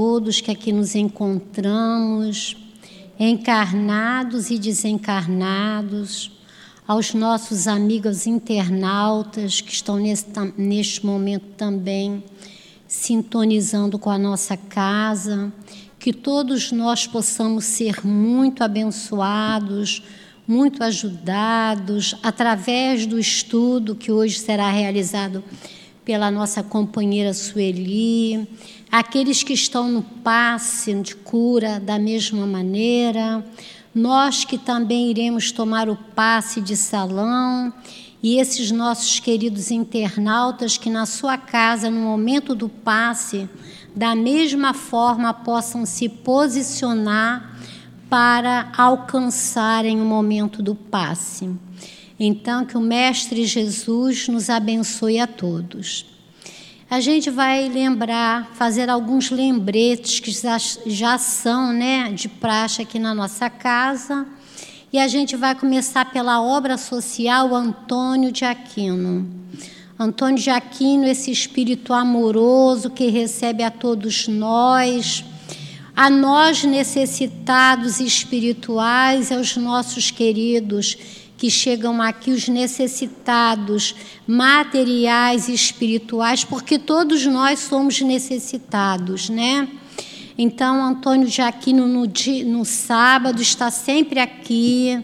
[0.00, 2.56] todos que aqui nos encontramos,
[3.18, 6.32] encarnados e desencarnados,
[6.88, 10.24] aos nossos amigos internautas que estão nesse,
[10.56, 12.24] neste momento também
[12.88, 15.52] sintonizando com a nossa casa,
[15.98, 20.02] que todos nós possamos ser muito abençoados,
[20.48, 25.44] muito ajudados através do estudo que hoje será realizado
[26.06, 28.48] pela nossa companheira Sueli,
[28.90, 33.44] aqueles que estão no passe de cura da mesma maneira,
[33.94, 37.72] nós que também iremos tomar o passe de salão
[38.22, 43.48] e esses nossos queridos internautas que na sua casa, no momento do passe,
[43.94, 47.56] da mesma forma possam se posicionar
[48.08, 51.48] para alcançarem o momento do passe.
[52.18, 56.09] Então, que o Mestre Jesus nos abençoe a todos.
[56.90, 62.98] A gente vai lembrar, fazer alguns lembretes que já, já são né, de praxe aqui
[62.98, 64.26] na nossa casa.
[64.92, 69.24] E a gente vai começar pela obra social Antônio de Aquino.
[69.96, 75.24] Antônio de Aquino, esse espírito amoroso que recebe a todos nós,
[75.94, 80.98] a nós necessitados espirituais, aos nossos queridos
[81.40, 83.94] que chegam aqui, os necessitados
[84.26, 89.66] materiais e espirituais, porque todos nós somos necessitados, né?
[90.36, 95.02] Então, Antônio de Aquino, no, dia, no sábado, está sempre aqui.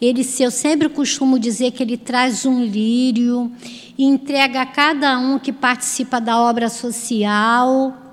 [0.00, 3.52] Ele, eu sempre costumo dizer que ele traz um lírio
[3.96, 8.05] e entrega a cada um que participa da obra social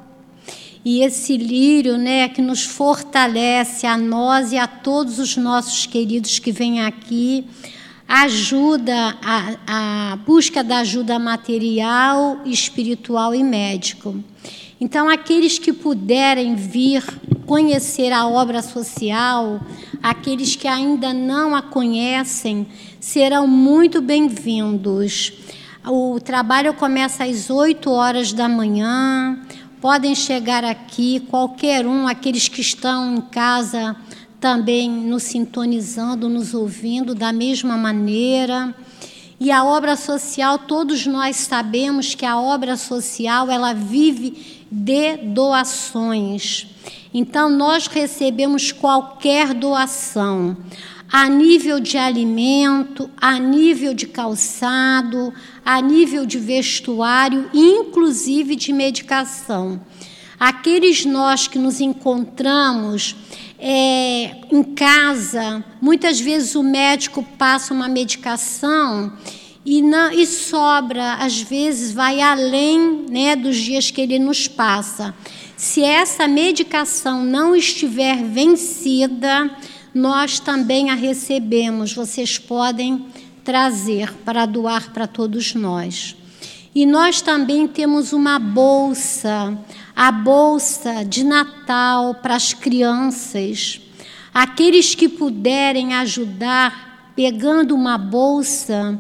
[0.86, 6.40] e esse lírio, né, que nos fortalece a nós e a todos os nossos queridos
[6.40, 7.46] que vêm aqui,
[8.08, 14.22] ajuda a, a busca da ajuda material, espiritual e médico.
[14.80, 17.02] Então, aqueles que puderem vir
[17.46, 19.62] conhecer a obra social,
[20.02, 22.68] aqueles que ainda não a conhecem,
[23.00, 25.32] serão muito bem-vindos.
[25.86, 29.38] O trabalho começa às 8 horas da manhã.
[29.84, 33.94] Podem chegar aqui, qualquer um, aqueles que estão em casa
[34.40, 38.74] também nos sintonizando, nos ouvindo da mesma maneira.
[39.38, 46.66] E a obra social, todos nós sabemos que a obra social, ela vive de doações.
[47.14, 50.56] Então nós recebemos qualquer doação
[51.14, 55.32] a nível de alimento, a nível de calçado,
[55.64, 59.80] a nível de vestuário, inclusive de medicação.
[60.40, 63.16] Aqueles nós que nos encontramos
[63.60, 69.14] é, em casa, muitas vezes o médico passa uma medicação
[69.64, 75.14] e, não, e sobra, às vezes vai além né, dos dias que ele nos passa.
[75.56, 79.56] Se essa medicação não estiver vencida,
[79.94, 81.94] nós também a recebemos.
[81.94, 83.06] Vocês podem
[83.44, 86.16] trazer para doar para todos nós.
[86.74, 89.58] E nós também temos uma bolsa,
[89.96, 93.80] a bolsa de Natal para as crianças.
[94.34, 99.00] Aqueles que puderem ajudar pegando uma bolsa,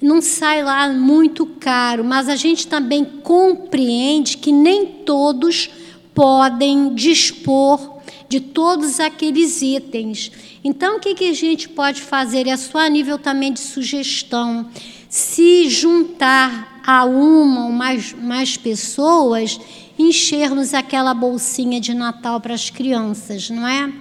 [0.00, 5.68] não sai lá muito caro, mas a gente também compreende que nem todos
[6.14, 7.97] podem dispor
[8.28, 10.30] de todos aqueles itens.
[10.62, 12.46] Então, o que, que a gente pode fazer?
[12.46, 14.68] É só a nível também de sugestão.
[15.08, 19.58] Se juntar a uma ou mais, mais pessoas,
[19.98, 23.92] enchermos aquela bolsinha de Natal para as crianças, não é?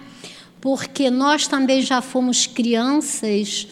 [0.59, 3.67] Porque nós também já fomos crianças,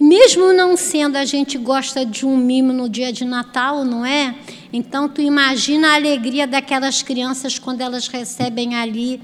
[0.00, 4.34] mesmo não sendo, a gente gosta de um mimo no dia de Natal, não é?
[4.72, 9.20] Então, tu imagina a alegria daquelas crianças quando elas recebem ali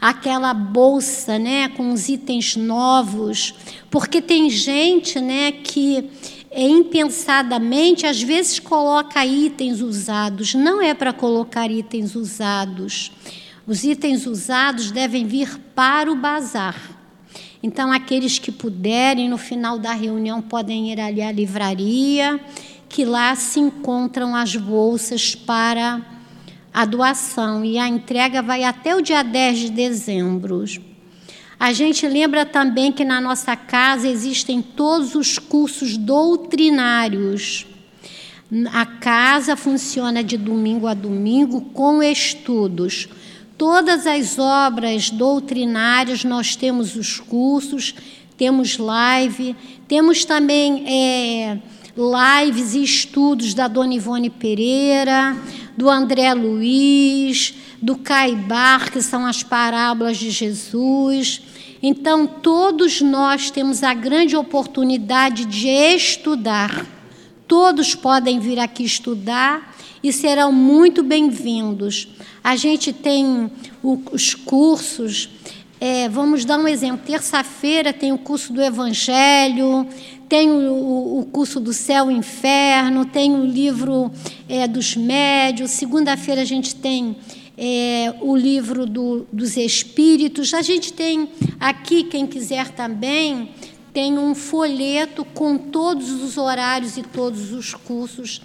[0.00, 3.54] aquela bolsa, né, com os itens novos,
[3.90, 6.08] porque tem gente, né, que
[6.50, 10.54] é, impensadamente às vezes coloca itens usados.
[10.54, 13.12] Não é para colocar itens usados.
[13.66, 16.98] Os itens usados devem vir para o bazar.
[17.62, 22.40] Então, aqueles que puderem, no final da reunião, podem ir ali à livraria,
[22.88, 26.00] que lá se encontram as bolsas para
[26.72, 30.64] a doação e a entrega vai até o dia 10 de dezembro.
[31.58, 37.66] A gente lembra também que na nossa casa existem todos os cursos doutrinários.
[38.72, 43.08] A casa funciona de domingo a domingo com estudos.
[43.56, 47.92] Todas as obras doutrinárias nós temos os cursos,
[48.36, 49.56] temos live,
[49.88, 51.58] temos também é,
[51.98, 55.36] lives e estudos da Dona Ivone Pereira,
[55.76, 61.42] do André Luiz, do Caibar, que são as parábolas de Jesus.
[61.82, 66.86] Então, todos nós temos a grande oportunidade de estudar.
[67.48, 72.08] Todos podem vir aqui estudar e serão muito bem-vindos.
[72.44, 73.50] A gente tem
[73.82, 75.30] os cursos.
[75.80, 77.00] É, vamos dar um exemplo.
[77.06, 79.86] Terça-feira tem o curso do Evangelho,
[80.28, 84.12] tem o, o, curso do Céu e Inferno, tem o livro
[84.48, 85.70] é, dos Médios.
[85.70, 87.16] Segunda-feira a gente tem
[87.56, 90.52] é, o livro do, dos Espíritos.
[90.52, 91.28] A gente tem
[91.58, 93.50] aqui, quem quiser também,
[93.92, 98.42] tem um folheto com todos os horários e todos os cursos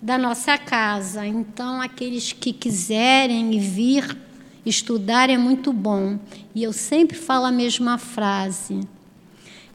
[0.00, 1.24] da nossa casa.
[1.24, 4.18] Então, aqueles que quiserem vir
[4.66, 6.18] estudar é muito bom.
[6.54, 8.80] E eu sempre falo a mesma frase: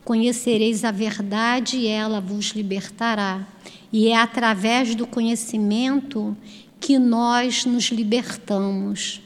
[0.07, 3.45] Conhecereis a verdade e ela vos libertará.
[3.91, 6.33] E é através do conhecimento
[6.79, 9.21] que nós nos libertamos.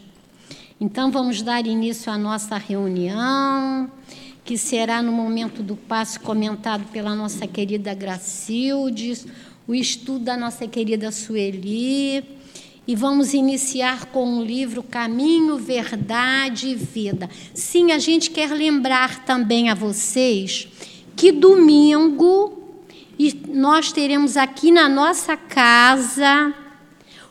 [0.80, 3.92] Então, vamos dar início à nossa reunião,
[4.44, 9.28] que será no momento do passo comentado pela nossa querida Gracildes,
[9.68, 12.40] o estudo da nossa querida Sueli.
[12.88, 17.30] E vamos iniciar com o livro Caminho, Verdade e Vida.
[17.54, 20.68] Sim, a gente quer lembrar também a vocês
[21.16, 22.57] que domingo
[23.50, 26.56] nós teremos aqui na nossa casa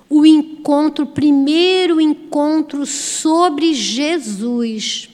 [0.09, 5.09] o encontro, o primeiro encontro sobre Jesus,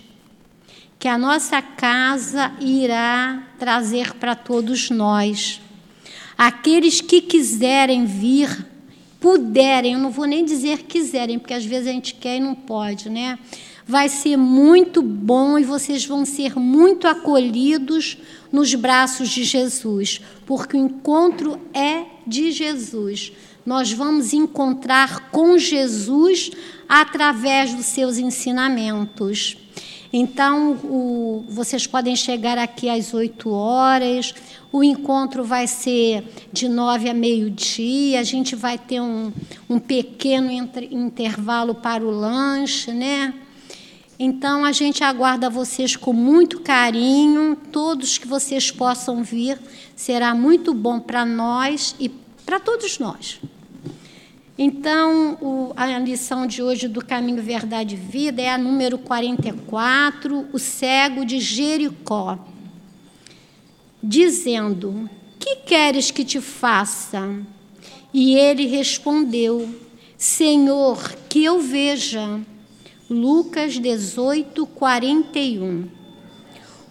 [0.98, 5.60] que a nossa casa irá trazer para todos nós.
[6.36, 8.66] Aqueles que quiserem vir,
[9.26, 12.54] puderem, eu não vou nem dizer quiserem, porque às vezes a gente quer e não
[12.54, 13.36] pode, né?
[13.84, 18.18] Vai ser muito bom e vocês vão ser muito acolhidos
[18.52, 23.32] nos braços de Jesus, porque o encontro é de Jesus
[23.66, 26.52] nós vamos encontrar com Jesus
[26.88, 29.58] através dos seus ensinamentos.
[30.18, 34.34] Então, o, vocês podem chegar aqui às 8 horas.
[34.72, 38.18] O encontro vai ser de 9 a meio-dia.
[38.18, 39.30] A gente vai ter um,
[39.68, 40.50] um pequeno
[40.90, 43.34] intervalo para o lanche, né?
[44.18, 47.54] Então, a gente aguarda vocês com muito carinho.
[47.70, 49.60] Todos que vocês possam vir.
[49.94, 53.38] Será muito bom para nós e para todos nós.
[54.58, 60.48] Então, o, a lição de hoje do Caminho Verdade e Vida é a número 44,
[60.50, 62.38] o cego de Jericó,
[64.02, 67.38] dizendo: Que queres que te faça?
[68.14, 69.68] E ele respondeu:
[70.16, 72.40] Senhor, que eu veja.
[73.10, 75.84] Lucas 18, 41.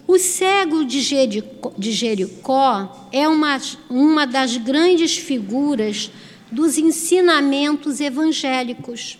[0.06, 3.60] O cego de Jericó, de Jericó é uma,
[3.90, 6.10] uma das grandes figuras
[6.50, 9.18] dos ensinamentos evangélicos.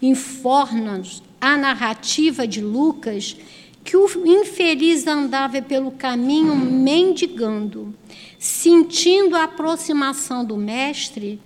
[0.00, 3.36] Informa-nos a narrativa de Lucas
[3.84, 7.94] que o infeliz andava pelo caminho mendigando,
[8.38, 11.40] sentindo a aproximação do Mestre,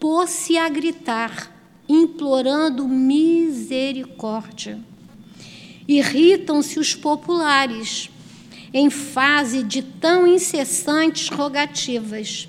[0.00, 1.54] pôs-se a gritar,
[1.88, 4.80] implorando misericórdia.
[5.86, 8.10] Irritam-se os populares,
[8.74, 12.48] em fase de tão incessantes rogativas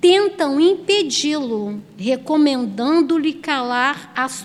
[0.00, 4.42] tentam impedi-lo, recomendando-lhe calar as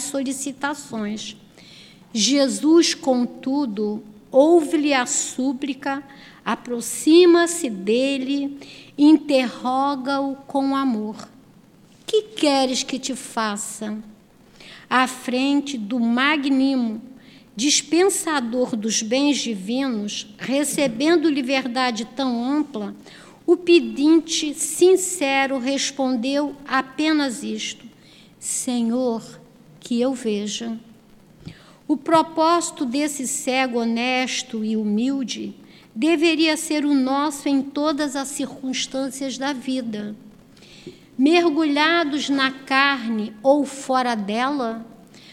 [0.00, 1.36] solicitações.
[2.12, 6.02] Jesus, contudo, ouve-lhe a súplica,
[6.44, 8.58] aproxima-se dele,
[8.96, 11.28] interroga-o com amor.
[12.06, 13.98] Que queres que te faça?
[14.88, 17.02] À frente do magnimo,
[17.54, 22.94] dispensador dos bens divinos, recebendo liberdade tão ampla,
[23.48, 27.86] o pedinte sincero respondeu apenas isto:
[28.38, 29.40] Senhor,
[29.80, 30.78] que eu veja.
[31.88, 35.54] O propósito desse cego honesto e humilde
[35.94, 40.14] deveria ser o nosso em todas as circunstâncias da vida.
[41.16, 44.86] Mergulhados na carne ou fora dela,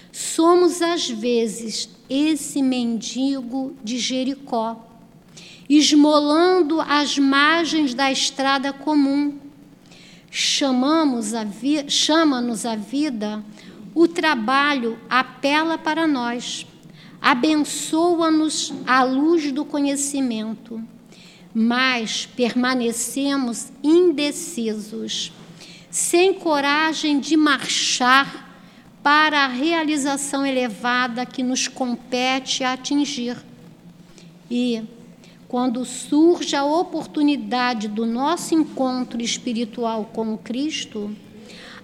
[0.10, 4.95] somos às vezes esse mendigo de Jericó
[5.70, 9.40] esmolando as margens da estrada comum.
[10.30, 13.44] Chamamos a vi chama-nos a vida,
[13.94, 16.68] o trabalho apela para nós,
[17.22, 20.84] abençoa-nos a luz do conhecimento,
[21.54, 25.32] mas permanecemos indecisos,
[25.90, 28.46] sem coragem de marchar
[29.02, 33.38] para a realização elevada que nos compete atingir.
[34.52, 34.84] E
[35.56, 41.16] quando surge a oportunidade do nosso encontro espiritual com Cristo,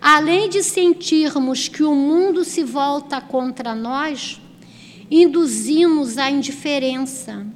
[0.01, 4.41] além de sentirmos que o mundo se volta contra nós,
[5.09, 7.47] induzimos a indiferença.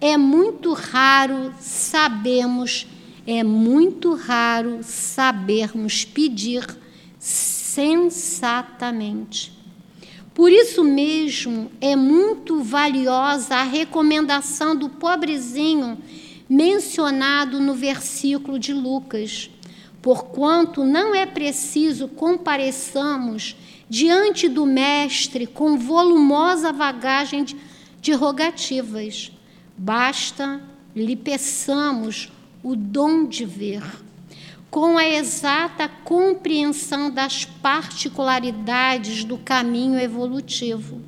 [0.00, 2.86] É muito raro sabemos,
[3.26, 6.64] é muito raro sabermos pedir
[7.18, 9.55] sensatamente.
[10.36, 15.96] Por isso mesmo é muito valiosa a recomendação do pobrezinho
[16.46, 19.48] mencionado no versículo de Lucas,
[20.02, 23.56] porquanto não é preciso compareçamos
[23.88, 27.46] diante do Mestre com volumosa bagagem
[28.02, 29.32] de, rogativas,
[29.74, 30.60] basta
[30.94, 32.30] lhe peçamos
[32.62, 33.82] o dom de ver
[34.70, 41.00] com a exata compreensão das particularidades do caminho evolutivo.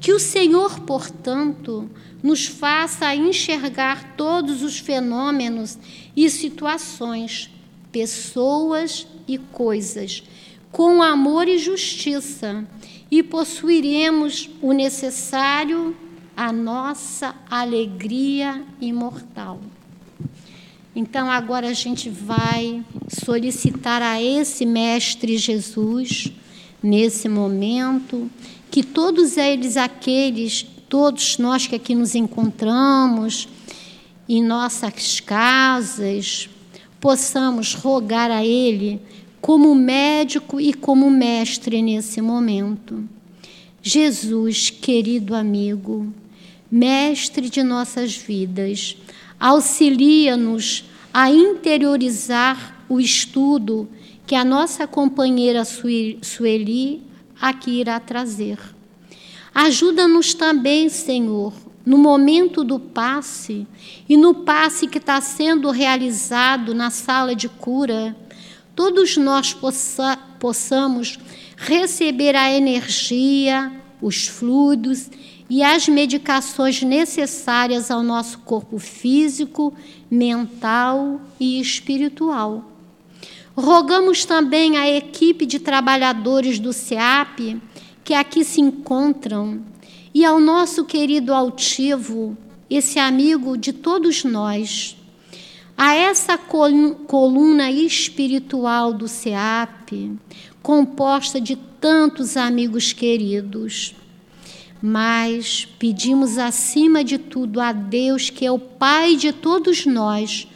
[0.00, 1.90] Que o Senhor, portanto,
[2.22, 5.78] nos faça enxergar todos os fenômenos
[6.16, 7.50] e situações,
[7.90, 10.22] pessoas e coisas,
[10.70, 12.66] com amor e justiça,
[13.10, 15.96] e possuiremos o necessário
[16.36, 19.60] à nossa alegria imortal.
[20.98, 26.32] Então agora a gente vai solicitar a esse Mestre Jesus,
[26.82, 28.30] nesse momento,
[28.70, 33.46] que todos eles, aqueles, todos nós que aqui nos encontramos,
[34.26, 36.48] em nossas casas,
[36.98, 38.98] possamos rogar a Ele
[39.38, 43.06] como médico e como mestre nesse momento.
[43.82, 46.10] Jesus, querido amigo,
[46.70, 48.96] mestre de nossas vidas,
[49.38, 53.88] auxilia-nos a interiorizar o estudo
[54.26, 57.02] que a nossa companheira Sueli
[57.40, 58.58] aqui irá trazer.
[59.54, 61.52] Ajuda-nos também, Senhor,
[61.84, 63.66] no momento do passe
[64.08, 68.16] e no passe que está sendo realizado na sala de cura,
[68.74, 71.18] todos nós possa, possamos
[71.56, 75.08] receber a energia, os fluidos
[75.48, 79.72] e as medicações necessárias ao nosso corpo físico,
[80.10, 82.64] mental e espiritual.
[83.56, 87.60] Rogamos também à equipe de trabalhadores do SEAP
[88.04, 89.62] que aqui se encontram
[90.12, 92.36] e ao nosso querido altivo,
[92.68, 94.96] esse amigo de todos nós,
[95.76, 100.18] a essa coluna espiritual do SEAP,
[100.62, 103.94] composta de tantos amigos queridos
[104.82, 110.46] mas pedimos acima de tudo a Deus, que é o Pai de todos nós,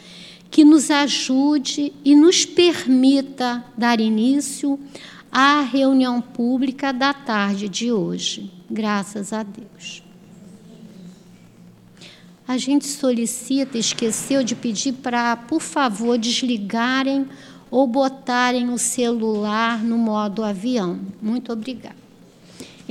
[0.49, 4.79] que nos ajude e nos permita dar início
[5.31, 8.51] à reunião pública da tarde de hoje.
[8.69, 10.03] Graças a Deus.
[12.47, 17.25] A gente solicita, esqueceu de pedir para, por favor, desligarem
[17.69, 20.99] ou botarem o celular no modo avião.
[21.21, 22.10] Muito obrigada.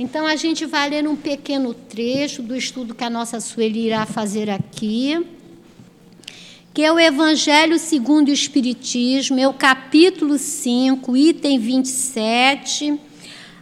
[0.03, 4.03] Então, a gente vai ler um pequeno trecho do estudo que a nossa Sueli irá
[4.07, 5.23] fazer aqui,
[6.73, 12.99] que é o Evangelho segundo o Espiritismo, é o capítulo 5, item 27,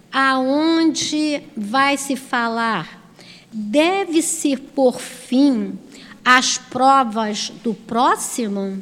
[0.10, 3.12] aonde vai se falar
[3.52, 5.78] deve-se por fim
[6.24, 8.82] às provas do próximo?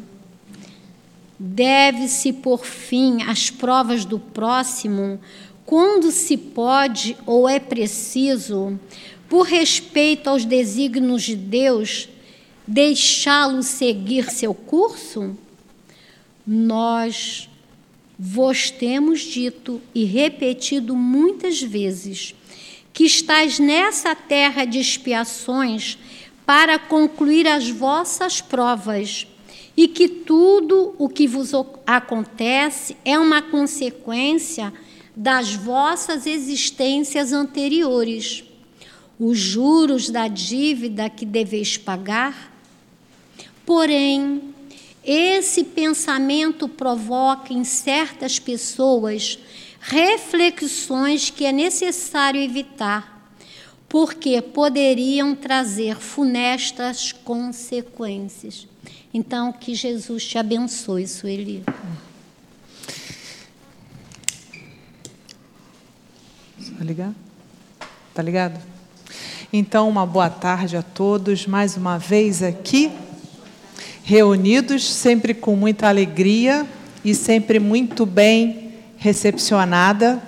[1.39, 5.19] Deve-se por fim às provas do próximo
[5.67, 8.79] quando se pode ou é preciso,
[9.27, 12.07] por respeito aos desígnios de Deus,
[12.65, 15.37] deixá-lo seguir seu curso?
[16.47, 17.49] Nós
[18.17, 22.33] vos temos dito e repetido muitas vezes
[22.93, 25.99] que estáis nessa terra de expiações
[26.45, 29.27] para concluir as vossas provas
[29.75, 31.51] e que tudo o que vos
[31.85, 34.71] acontece é uma consequência
[35.19, 38.43] das vossas existências anteriores,
[39.19, 42.53] os juros da dívida que deveis pagar.
[43.65, 44.53] Porém,
[45.03, 49.39] esse pensamento provoca em certas pessoas
[49.79, 53.33] reflexões que é necessário evitar,
[53.89, 58.67] porque poderiam trazer funestas consequências.
[59.11, 61.63] Então, que Jesus te abençoe, Sueli.
[66.77, 67.15] Tá ligado?
[68.13, 68.59] Tá ligado?
[69.51, 72.91] Então, uma boa tarde a todos, mais uma vez aqui,
[74.03, 76.67] reunidos, sempre com muita alegria
[77.03, 80.21] e sempre muito bem recepcionada,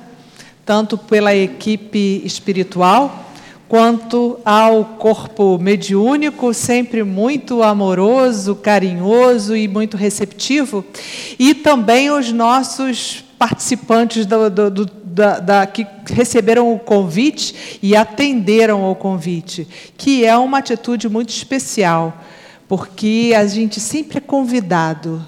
[0.65, 3.29] tanto pela equipe espiritual
[3.67, 10.83] quanto ao corpo mediúnico, sempre muito amoroso, carinhoso e muito receptivo,
[11.37, 17.95] e também os nossos participantes do, do, do, da, da, que receberam o convite e
[17.95, 22.17] atenderam ao convite, que é uma atitude muito especial,
[22.67, 25.25] porque a gente sempre é convidado.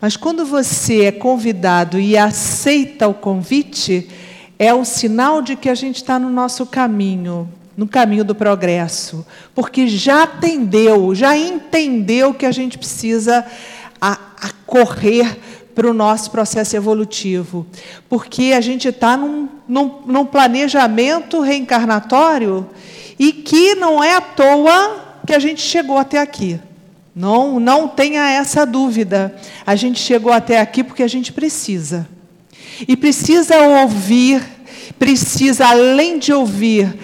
[0.00, 4.08] Mas quando você é convidado e aceita o convite,
[4.58, 9.26] é o sinal de que a gente está no nosso caminho, no caminho do progresso,
[9.54, 13.44] porque já atendeu, já entendeu que a gente precisa
[14.00, 15.38] a, a correr
[15.74, 17.66] para o nosso processo evolutivo,
[18.08, 22.68] porque a gente está num, num, num planejamento reencarnatório
[23.18, 26.58] e que não é à toa que a gente chegou até aqui.
[27.14, 29.34] Não, não tenha essa dúvida.
[29.66, 32.08] A gente chegou até aqui porque a gente precisa.
[32.86, 34.42] E precisa ouvir,
[34.98, 36.94] precisa, além de ouvir,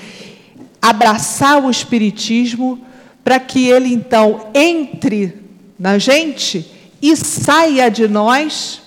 [0.81, 2.81] abraçar o Espiritismo
[3.23, 5.35] para que ele então entre
[5.79, 8.83] na gente e saia de nós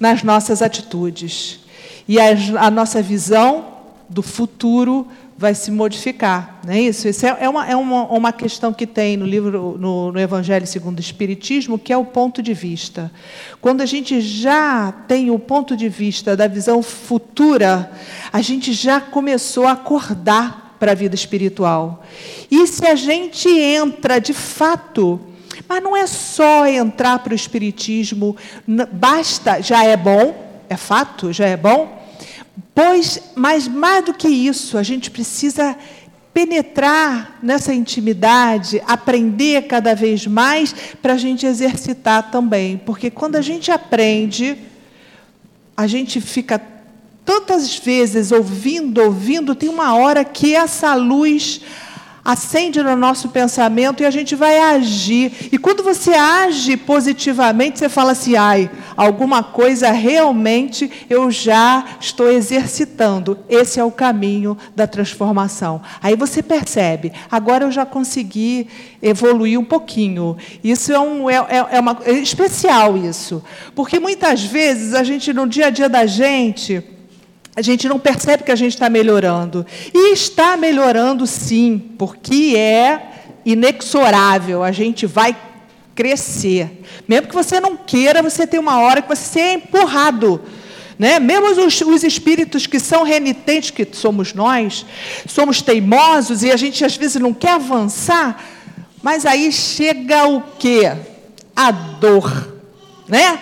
[0.00, 1.60] nas nossas atitudes.
[2.08, 2.26] E a,
[2.60, 3.66] a nossa visão
[4.08, 5.06] do futuro
[5.38, 6.60] vai se modificar.
[6.64, 7.06] Não é isso?
[7.06, 10.66] Isso é, é, uma, é uma, uma questão que tem no livro, no, no Evangelho
[10.66, 13.12] segundo o Espiritismo, que é o ponto de vista.
[13.60, 17.90] Quando a gente já tem o ponto de vista da visão futura,
[18.32, 22.02] a gente já começou a acordar para a vida espiritual.
[22.50, 25.20] E se a gente entra de fato
[25.68, 28.36] mas não é só entrar para o Espiritismo,
[28.92, 32.04] basta, já é bom, é fato, já é bom.
[32.74, 35.76] Pois, mas mais do que isso, a gente precisa
[36.32, 42.76] penetrar nessa intimidade, aprender cada vez mais para a gente exercitar também.
[42.76, 44.58] Porque quando a gente aprende,
[45.74, 46.60] a gente fica
[47.24, 51.62] tantas vezes ouvindo, ouvindo, tem uma hora que essa luz
[52.26, 55.48] acende no nosso pensamento e a gente vai agir.
[55.52, 62.28] E quando você age positivamente, você fala assim: ai, alguma coisa realmente eu já estou
[62.28, 63.38] exercitando.
[63.48, 65.80] Esse é o caminho da transformação.
[66.02, 68.66] Aí você percebe, agora eu já consegui
[69.00, 70.36] evoluir um pouquinho.
[70.64, 73.40] Isso é, um, é, é, é uma, é especial isso.
[73.72, 76.82] Porque muitas vezes a gente, no dia a dia da gente,
[77.56, 79.66] a gente não percebe que a gente está melhorando.
[79.94, 83.00] E está melhorando sim, porque é
[83.46, 85.34] inexorável, a gente vai
[85.94, 86.82] crescer.
[87.08, 90.42] Mesmo que você não queira, você tem uma hora que você é empurrado.
[90.98, 91.18] Né?
[91.18, 94.84] Mesmo os, os espíritos que são renitentes, que somos nós,
[95.26, 98.44] somos teimosos e a gente às vezes não quer avançar,
[99.02, 100.92] mas aí chega o quê?
[101.54, 102.54] A dor.
[103.08, 103.38] Né?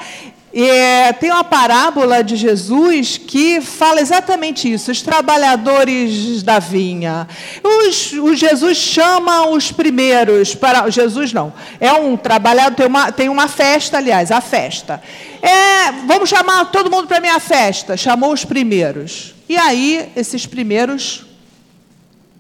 [0.57, 7.27] É, tem uma parábola de Jesus que fala exatamente isso: os trabalhadores da vinha.
[7.63, 10.89] Os, o Jesus chama os primeiros para.
[10.91, 11.53] Jesus não.
[11.81, 15.03] É um trabalhador, tem uma, tem uma festa, aliás, a festa.
[15.43, 17.97] É, vamos chamar todo mundo para a minha festa.
[17.97, 19.35] Chamou os primeiros.
[19.49, 21.25] E aí, esses primeiros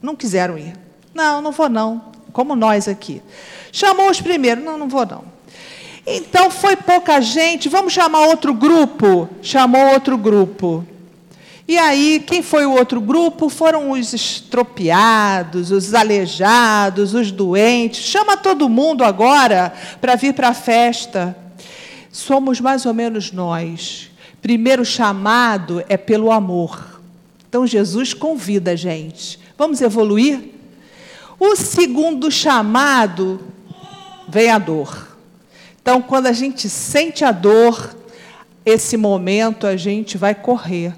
[0.00, 0.74] não quiseram ir.
[1.12, 2.00] Não, não vou não.
[2.32, 3.20] Como nós aqui.
[3.72, 4.62] Chamou os primeiros.
[4.62, 5.34] Não, não vou não.
[6.06, 9.28] Então foi pouca gente, vamos chamar outro grupo?
[9.40, 10.86] Chamou outro grupo.
[11.66, 13.48] E aí, quem foi o outro grupo?
[13.48, 18.04] Foram os estropiados, os aleijados, os doentes.
[18.04, 21.34] Chama todo mundo agora para vir para a festa.
[22.12, 24.10] Somos mais ou menos nós.
[24.42, 27.00] Primeiro chamado é pelo amor.
[27.48, 29.38] Então Jesus convida a gente.
[29.56, 30.50] Vamos evoluir?
[31.40, 33.40] O segundo chamado
[34.28, 35.13] vem a dor.
[35.84, 37.94] Então, quando a gente sente a dor,
[38.64, 40.94] esse momento a gente vai correr.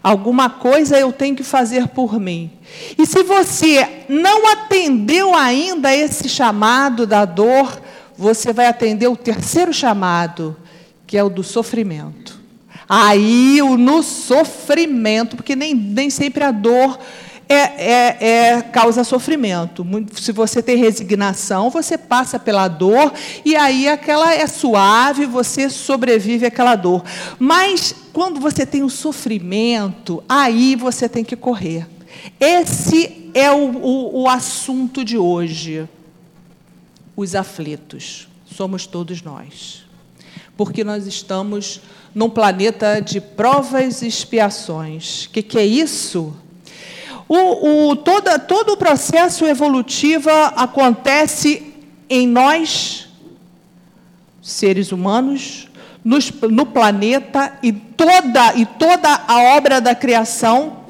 [0.00, 2.52] Alguma coisa eu tenho que fazer por mim.
[2.96, 7.82] E se você não atendeu ainda esse chamado da dor,
[8.16, 10.56] você vai atender o terceiro chamado,
[11.04, 12.38] que é o do sofrimento.
[12.88, 16.96] Aí, o no sofrimento, porque nem, nem sempre a dor
[17.48, 19.86] é, é, é, causa sofrimento.
[20.14, 23.12] Se você tem resignação, você passa pela dor
[23.44, 27.04] e aí aquela é suave, você sobrevive àquela dor.
[27.38, 31.86] Mas quando você tem o sofrimento, aí você tem que correr.
[32.40, 35.88] Esse é o, o, o assunto de hoje.
[37.16, 39.84] Os aflitos somos todos nós.
[40.56, 41.80] Porque nós estamos
[42.14, 45.26] num planeta de provas e expiações.
[45.26, 46.34] O que, que é isso?
[47.28, 51.74] O, o, toda, todo o processo evolutivo acontece
[52.08, 53.08] em nós,
[54.40, 55.68] seres humanos,
[56.04, 60.84] nos, no planeta, e toda, e toda a obra da criação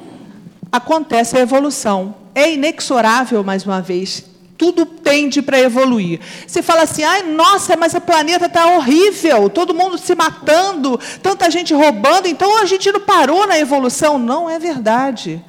[0.71, 2.15] acontece a evolução.
[2.35, 4.23] é inexorável, mais uma vez.
[4.59, 6.19] Tudo tende para evoluir.
[6.45, 11.49] Você fala assim, ai, nossa, mas o planeta está horrível, todo mundo se matando, tanta
[11.49, 14.19] gente roubando, então a gente não parou na evolução.
[14.19, 15.43] Não é verdade.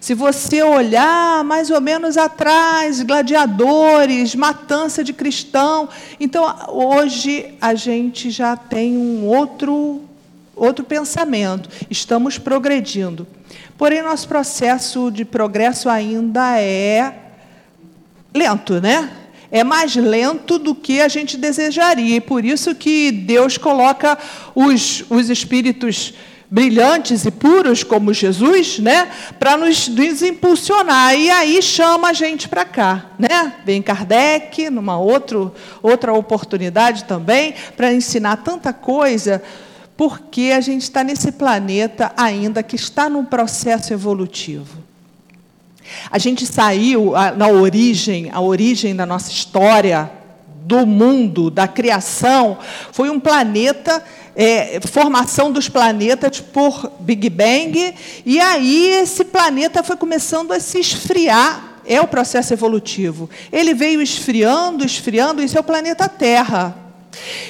[0.00, 5.88] Se você olhar mais ou menos atrás, gladiadores, matança de cristão,
[6.20, 10.02] então hoje a gente já tem um outro
[10.54, 11.68] outro pensamento.
[11.88, 13.26] Estamos progredindo.
[13.76, 17.14] Porém, nosso processo de progresso ainda é
[18.34, 19.10] lento, né?
[19.50, 22.16] É mais lento do que a gente desejaria.
[22.16, 24.18] E por isso que Deus coloca
[24.54, 26.12] os, os espíritos
[26.50, 29.08] brilhantes e puros como Jesus, né,
[29.38, 31.14] para nos, nos, impulsionar.
[31.14, 33.54] E aí chama a gente para cá, né?
[33.64, 39.42] Vem Kardec numa outro, outra oportunidade também para ensinar tanta coisa,
[39.96, 44.88] porque a gente está nesse planeta ainda que está num processo evolutivo.
[46.10, 50.10] A gente saiu na origem, a origem da nossa história,
[50.68, 52.58] do mundo, da criação,
[52.92, 54.04] foi um planeta
[54.40, 57.92] é, formação dos planetas por Big Bang,
[58.24, 61.64] e aí esse planeta foi começando a se esfriar.
[61.84, 63.30] É o processo evolutivo.
[63.50, 66.76] Ele veio esfriando, esfriando, isso é o planeta Terra.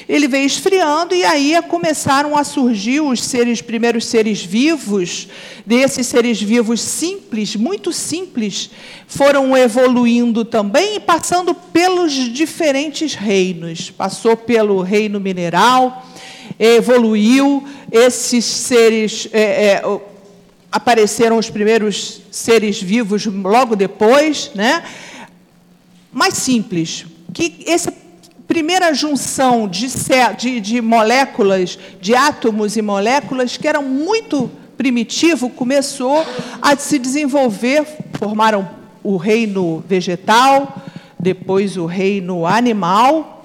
[0.09, 5.29] Ele veio esfriando e aí começaram a surgir os seres, primeiros seres vivos,
[5.67, 8.71] desses seres vivos simples, muito simples,
[9.09, 13.91] foram evoluindo também e passando pelos diferentes reinos.
[13.91, 16.07] Passou pelo reino mineral,
[16.59, 19.29] evoluiu, esses seres.
[19.33, 19.83] É, é,
[20.71, 24.83] apareceram os primeiros seres vivos logo depois, né?
[26.13, 27.93] mais simples, que essa
[28.47, 29.87] primeira junção de,
[30.39, 36.25] de, de moléculas, de átomos e moléculas, que eram muito primitivo, começou
[36.63, 37.87] a se desenvolver,
[38.19, 38.69] formaram
[39.03, 40.83] o reino vegetal,
[41.19, 43.38] depois o reino animal,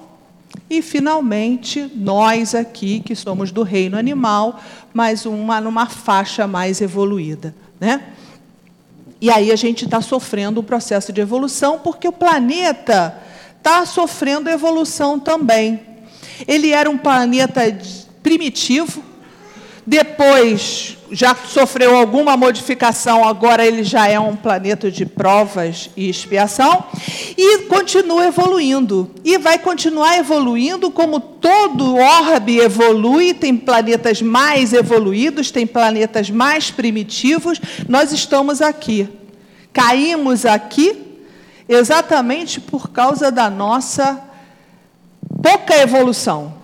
[0.68, 4.60] e, finalmente, nós aqui, que somos do reino animal,
[4.92, 7.54] mas uma numa faixa mais evoluída.
[7.78, 8.02] Né?
[9.20, 13.18] E aí a gente está sofrendo um processo de evolução, porque o planeta
[13.56, 15.80] está sofrendo evolução também.
[16.46, 17.60] Ele era um planeta
[18.22, 19.02] primitivo,
[19.86, 26.84] depois já sofreu alguma modificação, agora ele já é um planeta de provas e expiação,
[27.36, 29.10] e continua evoluindo.
[29.22, 36.70] E vai continuar evoluindo como todo orbe evolui, tem planetas mais evoluídos, tem planetas mais
[36.70, 37.60] primitivos.
[37.88, 39.08] Nós estamos aqui.
[39.72, 41.00] Caímos aqui
[41.68, 44.20] exatamente por causa da nossa
[45.42, 46.63] pouca evolução.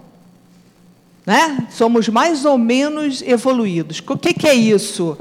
[1.26, 1.66] Né?
[1.70, 4.02] Somos mais ou menos evoluídos.
[4.06, 5.16] O que, que é isso?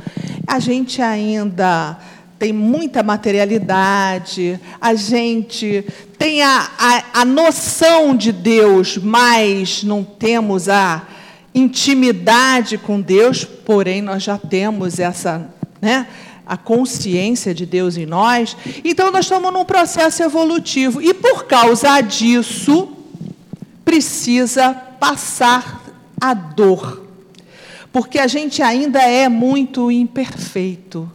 [0.47, 1.97] A gente ainda
[2.39, 5.85] tem muita materialidade, a gente
[6.17, 11.05] tem a, a, a noção de Deus, mas não temos a
[11.53, 15.49] intimidade com Deus, porém nós já temos essa,
[15.81, 16.07] né,
[16.47, 18.55] a consciência de Deus em nós.
[18.85, 22.89] Então nós estamos num processo evolutivo e por causa disso
[23.83, 25.78] precisa passar
[26.19, 27.05] a dor.
[27.91, 31.11] Porque a gente ainda é muito imperfeito.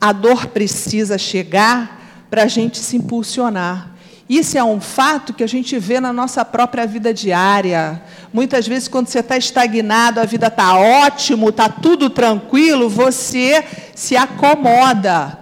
[0.00, 3.90] A dor precisa chegar para a gente se impulsionar.
[4.28, 8.02] Isso é um fato que a gente vê na nossa própria vida diária.
[8.32, 13.62] Muitas vezes, quando você está estagnado, a vida está ótimo, está tudo tranquilo, você
[13.94, 15.41] se acomoda.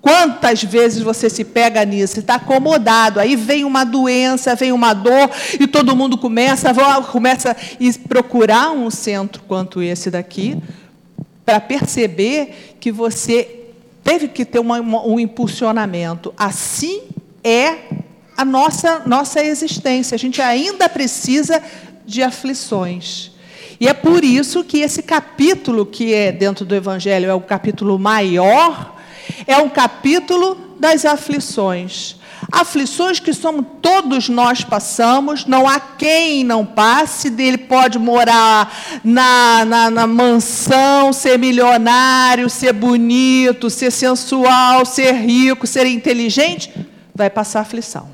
[0.00, 2.20] Quantas vezes você se pega nisso?
[2.20, 3.20] Está acomodado.
[3.20, 6.72] Aí vem uma doença, vem uma dor, e todo mundo começa,
[7.10, 10.56] começa a procurar um centro quanto esse daqui,
[11.44, 13.66] para perceber que você
[14.02, 16.32] teve que ter uma, um impulsionamento.
[16.36, 17.02] Assim
[17.44, 17.74] é
[18.36, 20.14] a nossa, nossa existência.
[20.14, 21.62] A gente ainda precisa
[22.06, 23.32] de aflições.
[23.78, 27.98] E é por isso que esse capítulo, que é dentro do Evangelho, é o capítulo
[27.98, 28.99] maior
[29.46, 32.16] é um capítulo das aflições.
[32.50, 39.64] Aflições que somos todos nós passamos, não há quem não passe, ele pode morar na,
[39.64, 46.72] na, na mansão, ser milionário, ser bonito, ser sensual, ser rico, ser inteligente,
[47.14, 48.08] vai passar aflição.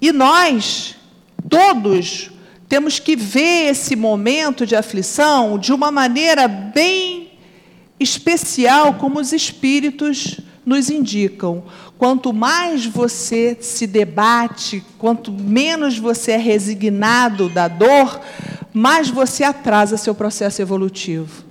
[0.00, 0.96] E nós,
[1.48, 2.30] todos,
[2.68, 7.21] temos que ver esse momento de aflição de uma maneira bem
[8.02, 11.64] especial como os espíritos nos indicam.
[11.98, 18.20] Quanto mais você se debate, quanto menos você é resignado da dor,
[18.72, 21.44] mais você atrasa seu processo evolutivo.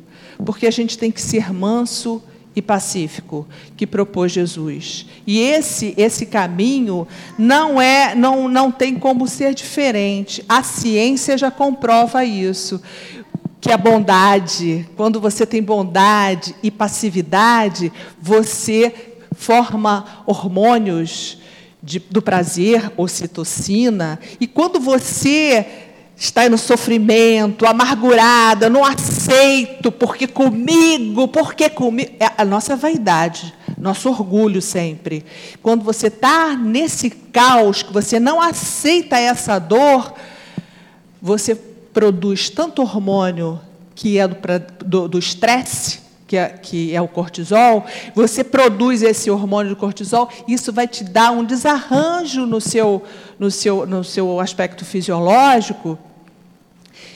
[0.46, 2.22] Porque a gente tem que ser manso
[2.56, 5.06] e pacífico que propôs Jesus.
[5.26, 10.44] E esse esse caminho não é não não tem como ser diferente.
[10.50, 12.82] A ciência já comprova isso.
[13.62, 18.93] Que a bondade, quando você tem bondade e passividade, você
[19.34, 21.38] forma hormônios
[21.82, 25.65] de, do prazer, ocitocina, e quando você
[26.15, 32.12] está no sofrimento, amargurada, não aceito, porque comigo, porque comigo.
[32.19, 35.26] É a nossa vaidade, nosso orgulho sempre.
[35.63, 40.13] Quando você está nesse caos, que você não aceita essa dor,
[41.19, 41.60] você
[41.93, 43.60] produz tanto hormônio
[43.95, 49.75] que é do estresse, que é, que é o cortisol, você produz esse hormônio do
[49.75, 53.04] cortisol, isso vai te dar um desarranjo no seu,
[53.38, 55.99] no seu, no seu aspecto fisiológico,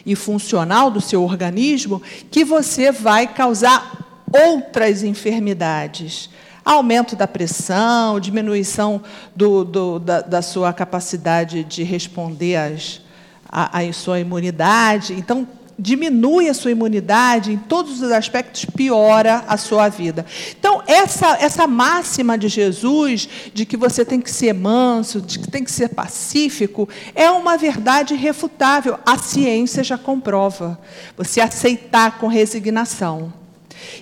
[0.06, 6.30] e funcional do seu organismo que você vai causar outras enfermidades.
[6.64, 9.02] Aumento da pressão, diminuição
[9.36, 13.02] do, do, da, da, sua capacidade de responder às,
[13.48, 15.14] à, à sua imunidade.
[15.14, 20.26] Então, diminui a sua imunidade, em todos os aspectos piora a sua vida.
[20.58, 25.50] Então, essa, essa máxima de Jesus, de que você tem que ser manso, de que
[25.50, 28.98] tem que ser pacífico, é uma verdade refutável.
[29.06, 30.80] A ciência já comprova.
[31.18, 33.45] Você aceitar com resignação.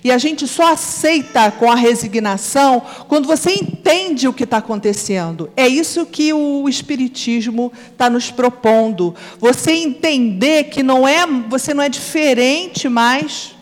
[0.02, 5.50] E a gente só aceita com a resignação quando você entende o que está acontecendo.
[5.56, 9.14] É isso que o Espiritismo está nos propondo.
[9.38, 13.54] Você entender que não é, você não é diferente mais.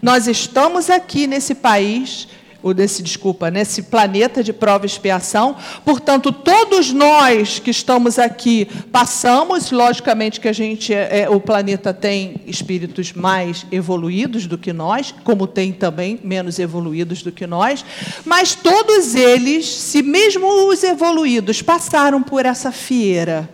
[0.00, 2.28] Nós estamos aqui nesse país
[2.66, 5.54] ou desse, desculpa, nesse planeta de prova e expiação.
[5.84, 11.94] Portanto, todos nós que estamos aqui passamos, logicamente que a gente, é, é, o planeta
[11.94, 17.84] tem espíritos mais evoluídos do que nós, como tem também menos evoluídos do que nós,
[18.24, 23.48] mas todos eles, se mesmo os evoluídos passaram por essa fieira,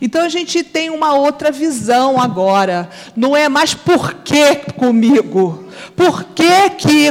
[0.00, 2.88] então a gente tem uma outra visão agora.
[3.14, 5.64] Não é mais por que comigo.
[5.94, 7.08] Por que, que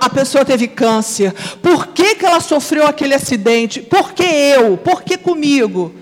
[0.00, 1.32] a pessoa teve câncer?
[1.62, 3.80] Por que, que ela sofreu aquele acidente?
[3.80, 4.76] Por que eu?
[4.78, 5.94] Por que comigo?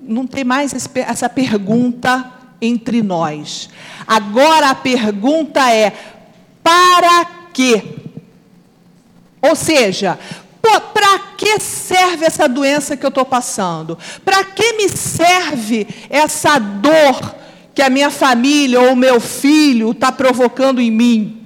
[0.00, 3.68] Não tem mais essa pergunta entre nós.
[4.06, 5.92] Agora a pergunta é:
[6.62, 7.82] para quê?
[9.42, 10.18] Ou seja,
[10.60, 13.98] para que serve essa doença que eu estou passando?
[14.24, 17.34] Para que me serve essa dor
[17.74, 21.36] que a minha família ou o meu filho está provocando em mim?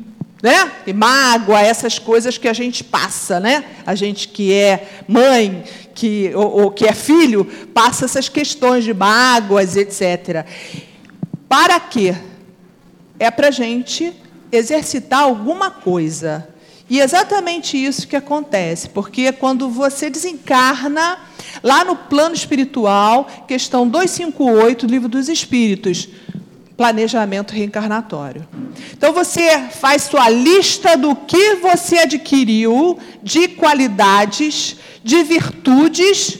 [0.42, 0.72] Né?
[0.86, 3.64] E mágoa, essas coisas que a gente passa, né?
[3.86, 8.92] A gente que é mãe, que, ou, ou que é filho, passa essas questões de
[8.92, 10.44] mágoas, etc.
[11.48, 12.14] Para quê?
[13.18, 14.12] É para a gente
[14.52, 16.46] exercitar alguma coisa
[16.94, 21.18] e é exatamente isso que acontece, porque quando você desencarna,
[21.60, 26.08] lá no plano espiritual, questão 258, livro dos Espíritos,
[26.76, 28.46] planejamento reencarnatório.
[28.92, 36.38] Então você faz sua lista do que você adquiriu de qualidades, de virtudes.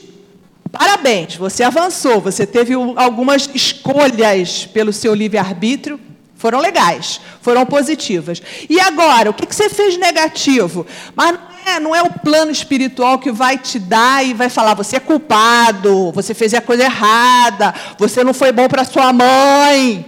[0.71, 5.99] Parabéns, você avançou, você teve algumas escolhas pelo seu livre-arbítrio
[6.45, 8.43] foram legais, foram positivas.
[8.69, 10.87] E agora, o que você fez negativo?
[11.17, 14.75] Mas não é, não é o plano espiritual que vai te dar e vai falar:
[14.75, 20.05] você é culpado, você fez a coisa errada, você não foi bom para sua mãe.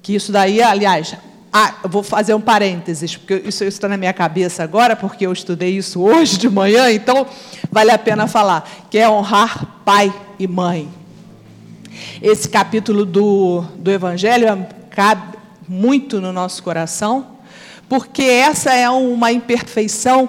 [0.00, 1.16] Que isso daí, aliás,
[1.52, 5.76] ah, vou fazer um parênteses, porque isso está na minha cabeça agora, porque eu estudei
[5.76, 7.26] isso hoje de manhã, então
[7.72, 10.88] vale a pena falar, que é honrar pai e mãe.
[12.22, 17.24] Esse capítulo do, do Evangelho é cabe muito no nosso coração,
[17.88, 20.28] porque essa é uma imperfeição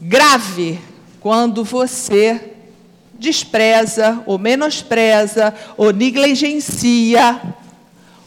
[0.00, 0.80] grave
[1.20, 2.52] quando você
[3.12, 7.38] despreza ou menospreza ou negligencia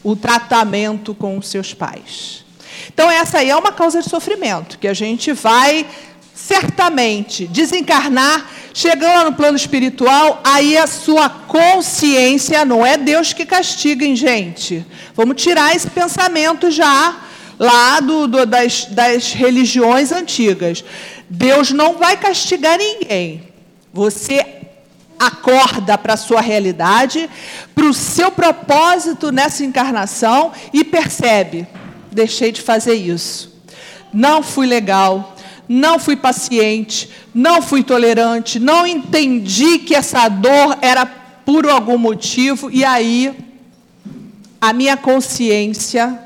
[0.03, 2.45] o tratamento com os seus pais.
[2.93, 5.87] Então, essa aí é uma causa de sofrimento, que a gente vai
[6.47, 14.05] certamente desencarnar, chegando no plano espiritual, aí a sua consciência, não é Deus que castiga,
[14.05, 14.85] hein, gente?
[15.15, 17.15] Vamos tirar esse pensamento já
[17.59, 20.83] lá do, do, das, das religiões antigas.
[21.29, 23.47] Deus não vai castigar ninguém.
[23.93, 24.45] Você
[25.19, 27.29] acorda para a sua realidade,
[27.75, 31.67] para o seu propósito nessa encarnação e percebe:
[32.11, 33.51] deixei de fazer isso.
[34.11, 35.30] Não fui legal,
[35.71, 42.69] não fui paciente, não fui tolerante, não entendi que essa dor era por algum motivo,
[42.69, 43.33] e aí
[44.59, 46.19] a minha consciência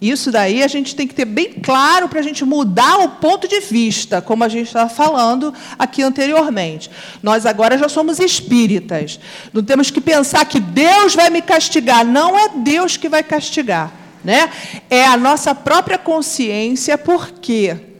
[0.00, 3.46] Isso daí a gente tem que ter bem claro para a gente mudar o ponto
[3.46, 6.90] de vista, como a gente estava falando aqui anteriormente.
[7.22, 9.20] Nós agora já somos espíritas.
[9.52, 12.04] Não temos que pensar que Deus vai me castigar.
[12.04, 13.92] Não é Deus que vai castigar.
[14.24, 14.50] Né?
[14.90, 17.91] É a nossa própria consciência, por quê?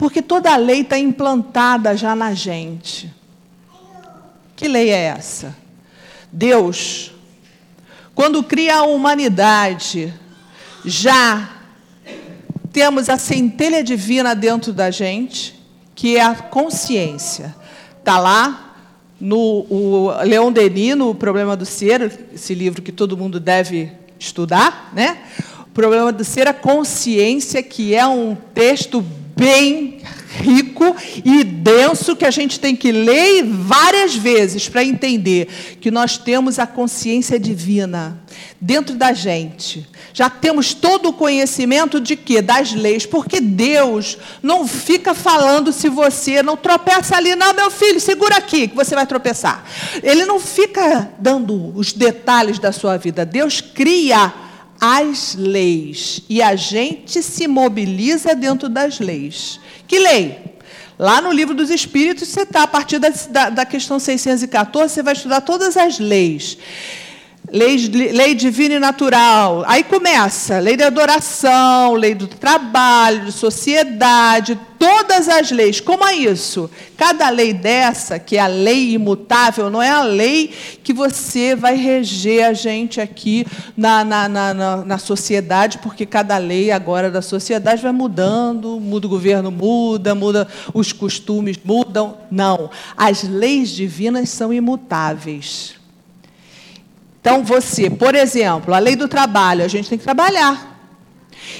[0.00, 3.12] Porque toda a lei está implantada já na gente.
[4.56, 5.54] Que lei é essa?
[6.32, 7.12] Deus,
[8.14, 10.14] quando cria a humanidade,
[10.86, 11.50] já
[12.72, 15.62] temos a centelha divina dentro da gente,
[15.94, 17.54] que é a consciência.
[17.98, 18.76] Está lá
[19.20, 25.18] no Leon Denis, no Problema do Ser, esse livro que todo mundo deve estudar, né?
[25.60, 29.04] O Problema do Ser, a consciência, que é um texto
[29.40, 30.02] bem
[30.42, 35.46] rico e denso que a gente tem que ler várias vezes para entender
[35.80, 38.22] que nós temos a consciência divina
[38.60, 39.88] dentro da gente.
[40.12, 42.42] Já temos todo o conhecimento de quê?
[42.42, 47.98] Das leis, porque Deus não fica falando se você não tropeça ali, não, meu filho,
[47.98, 49.64] segura aqui que você vai tropeçar.
[50.02, 53.24] Ele não fica dando os detalhes da sua vida.
[53.24, 54.49] Deus cria
[54.80, 59.60] as leis e a gente se mobiliza dentro das leis.
[59.86, 60.50] Que lei?
[60.98, 65.14] Lá no livro dos Espíritos, você está, a partir da, da, questão 614, você vai
[65.14, 66.58] estudar todas as leis.
[67.52, 67.76] Lei,
[68.12, 69.64] lei divina e natural.
[69.66, 75.80] Aí começa lei da adoração, lei do trabalho, de sociedade, todas as leis.
[75.80, 76.70] Como é isso?
[76.96, 81.74] Cada lei dessa, que é a lei imutável, não é a lei que você vai
[81.74, 83.44] reger a gente aqui
[83.76, 89.08] na, na, na, na, na sociedade, porque cada lei agora da sociedade vai mudando, muda
[89.08, 92.16] o governo, muda, muda os costumes, mudam.
[92.30, 92.70] Não.
[92.96, 95.79] As leis divinas são imutáveis.
[97.20, 100.78] Então, você, por exemplo, a lei do trabalho, a gente tem que trabalhar.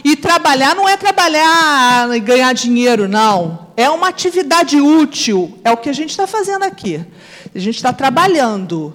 [0.03, 3.67] E trabalhar não é trabalhar e ganhar dinheiro, não.
[3.77, 5.59] É uma atividade útil.
[5.63, 7.05] É o que a gente está fazendo aqui.
[7.55, 8.95] A gente está trabalhando.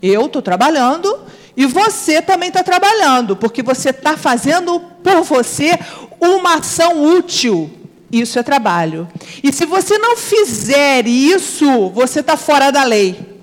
[0.00, 1.18] Eu estou trabalhando
[1.56, 5.78] e você também está trabalhando, porque você está fazendo por você
[6.20, 7.70] uma ação útil.
[8.12, 9.08] Isso é trabalho.
[9.42, 13.33] E se você não fizer isso, você está fora da lei.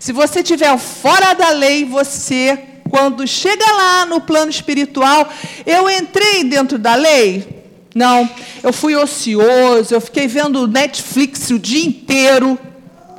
[0.00, 2.58] Se você estiver fora da lei, você,
[2.88, 5.28] quando chega lá no plano espiritual,
[5.66, 7.62] eu entrei dentro da lei?
[7.94, 8.26] Não,
[8.62, 12.58] eu fui ocioso, eu fiquei vendo Netflix o dia inteiro.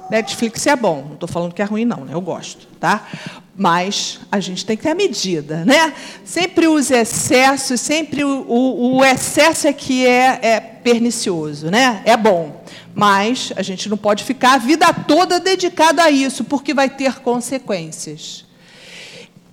[0.10, 2.16] Netflix é bom, não estou falando que é ruim, não, né?
[2.16, 3.08] eu gosto, tá?
[3.56, 5.94] Mas a gente tem que ter a medida, né?
[6.26, 12.02] Sempre os excessos, sempre o, o, o excesso é que é, é pernicioso, né?
[12.06, 12.64] É bom.
[12.94, 17.20] Mas a gente não pode ficar a vida toda dedicada a isso, porque vai ter
[17.20, 18.46] consequências.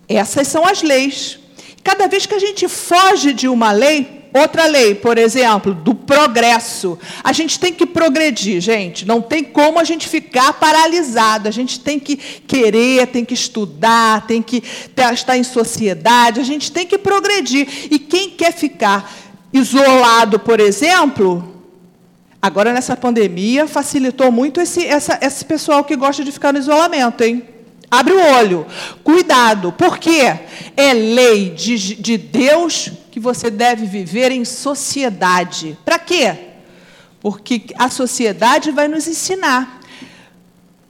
[0.08, 1.38] Essas são as leis.
[1.84, 6.98] Cada vez que a gente foge de uma lei, outra lei, por exemplo, do progresso,
[7.22, 9.06] a gente tem que progredir, gente.
[9.06, 11.48] Não tem como a gente ficar paralisado.
[11.48, 14.62] A gente tem que querer, tem que estudar, tem que
[14.96, 16.40] estar em sociedade.
[16.40, 17.68] A gente tem que progredir.
[17.90, 21.58] E quem quer ficar isolado, por exemplo,
[22.40, 27.24] Agora, nessa pandemia, facilitou muito esse, essa, esse pessoal que gosta de ficar no isolamento,
[27.24, 27.42] hein?
[27.90, 28.66] Abre o olho.
[29.02, 29.72] Cuidado.
[29.72, 30.38] Por quê?
[30.76, 35.76] É lei de, de Deus que você deve viver em sociedade.
[35.84, 36.36] Para quê?
[37.20, 39.80] Porque a sociedade vai nos ensinar.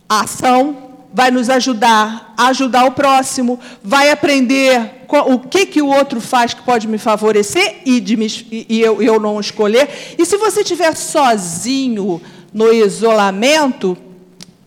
[0.07, 0.88] A ação
[1.19, 6.55] vai nos ajudar a ajudar o próximo, vai aprender o que, que o outro faz
[6.55, 10.15] que pode me favorecer e, de me, e eu, eu não escolher.
[10.17, 12.23] E se você estiver sozinho
[12.55, 13.99] no isolamento,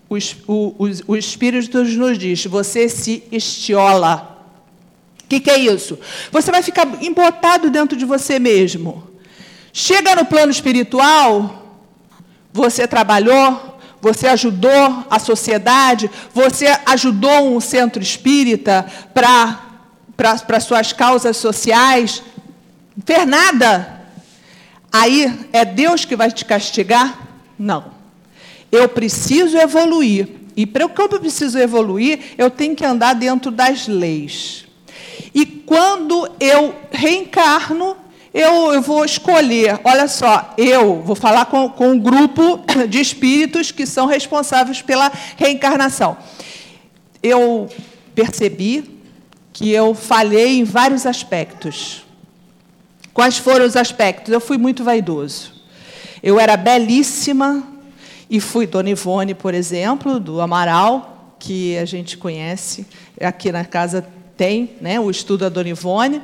[0.10, 4.46] o, o, o, Espírito nos diz: você se estiola.
[5.24, 5.98] O que, que é isso?
[6.34, 9.08] Você vai ficar embotado dentro de você mesmo.
[9.72, 11.80] Chega no plano espiritual,
[12.52, 13.71] você trabalhou,
[14.02, 22.24] você ajudou a sociedade, você ajudou um centro espírita para suas causas sociais,
[22.96, 24.02] não fez nada.
[24.92, 27.18] Aí é Deus que vai te castigar?
[27.58, 27.92] Não.
[28.72, 30.28] Eu preciso evoluir.
[30.56, 34.65] E para que eu preciso evoluir, eu tenho que andar dentro das leis.
[35.34, 37.96] E quando eu reencarno,
[38.34, 43.71] eu, eu, vou escolher, olha só, eu vou falar com, com um grupo de espíritos
[43.71, 46.17] que são responsáveis pela reencarnação.
[47.21, 47.69] Eu
[48.15, 49.00] percebi
[49.52, 52.04] que eu falhei em vários aspectos.
[53.13, 54.34] Quais foram os aspectos?
[54.34, 55.52] Eu fui muito vaidoso.
[56.23, 57.67] Eu era belíssima
[58.29, 62.86] e fui Dona Ivone, por exemplo, do Amaral, que a gente conhece.
[63.19, 64.08] Aqui na casa
[64.38, 66.21] tem né, o estudo da Dona Ivone.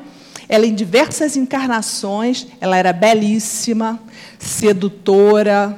[0.49, 3.99] Ela, em diversas encarnações, ela era belíssima,
[4.39, 5.77] sedutora,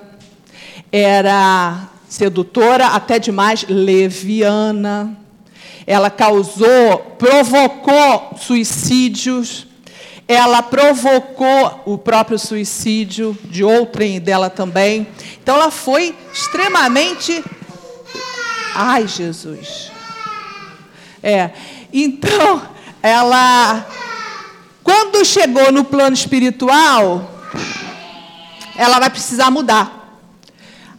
[0.92, 5.18] era sedutora, até demais leviana.
[5.88, 9.66] Ela causou, provocou suicídios.
[10.28, 15.08] Ela provocou o próprio suicídio de outrem dela também.
[15.42, 17.44] Então, ela foi extremamente.
[18.76, 19.92] Ai, Jesus.
[21.24, 21.50] É.
[21.92, 22.62] Então,
[23.02, 23.88] ela
[25.10, 27.28] quando chegou no plano espiritual,
[28.78, 30.20] ela vai precisar mudar.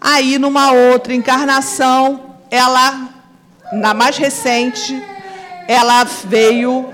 [0.01, 3.09] Aí, numa outra encarnação, ela,
[3.73, 5.01] na mais recente,
[5.69, 6.93] ela veio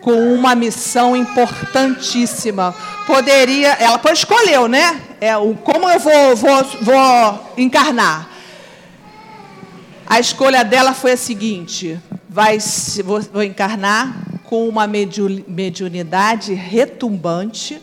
[0.00, 2.72] com uma missão importantíssima.
[3.06, 5.00] Poderia, ela escolheu, né?
[5.20, 8.28] É o como eu vou, vou, vou encarnar.
[10.06, 11.98] A escolha dela foi a seguinte:
[12.28, 12.58] vai,
[13.04, 17.82] vou, vou encarnar com uma mediunidade retumbante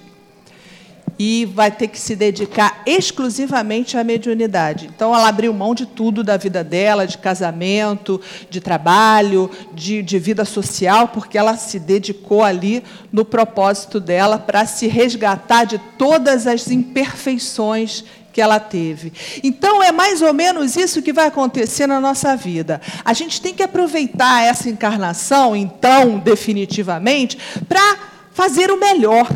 [1.20, 4.90] e vai ter que se dedicar exclusivamente à mediunidade.
[4.96, 10.18] Então, ela abriu mão de tudo da vida dela, de casamento, de trabalho, de, de
[10.18, 16.48] vida social, porque ela se dedicou ali no propósito dela para se resgatar de todas
[16.48, 19.12] as imperfeições que ela teve.
[19.44, 22.82] Então, é mais ou menos isso que vai acontecer na nossa vida.
[23.04, 27.98] A gente tem que aproveitar essa encarnação, então, definitivamente, para
[28.32, 29.28] fazer o melhor.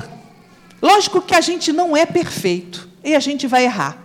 [0.82, 4.04] Lógico que a gente não é perfeito e a gente vai errar.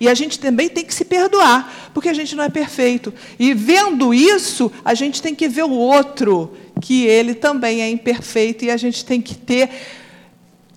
[0.00, 3.12] E a gente também tem que se perdoar, porque a gente não é perfeito.
[3.38, 8.64] E vendo isso, a gente tem que ver o outro, que ele também é imperfeito,
[8.64, 9.68] e a gente tem que ter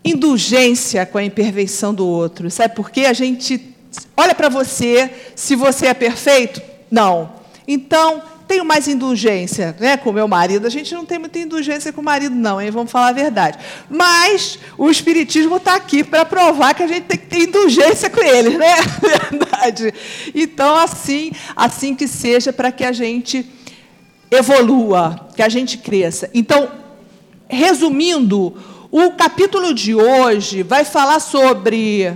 [0.06, 2.51] indulgência com a imperfeição do outro.
[2.51, 3.06] Sabe por quê?
[3.06, 3.76] A gente
[4.16, 6.62] olha para você, se você é perfeito?
[6.91, 7.34] Não.
[7.68, 10.68] Então, tenho mais indulgência né, com o meu marido.
[10.68, 12.70] A gente não tem muita indulgência com o marido, não, hein?
[12.70, 13.58] vamos falar a verdade.
[13.89, 18.22] Mas o Espiritismo está aqui para provar que a gente tem que ter indulgência com
[18.22, 18.76] ele, né?
[19.01, 19.91] Verdade.
[20.36, 23.43] Então, assim, assim que seja para que a gente
[24.30, 26.30] evolua, que a gente cresça.
[26.32, 26.70] Então,
[27.47, 28.56] resumindo,
[28.97, 32.15] o capítulo de hoje vai falar sobre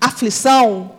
[0.00, 0.90] aflição,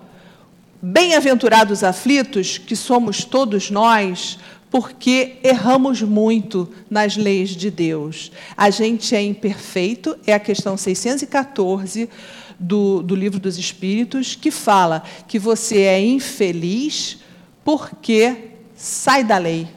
[0.81, 4.39] bem-aventurados aflitos, que somos todos nós,
[4.71, 8.31] porque erramos muito nas leis de Deus.
[8.55, 12.09] A gente é imperfeito, é a questão 614
[12.57, 17.17] do, do Livro dos Espíritos, que fala que você é infeliz
[17.61, 19.67] porque sai da lei.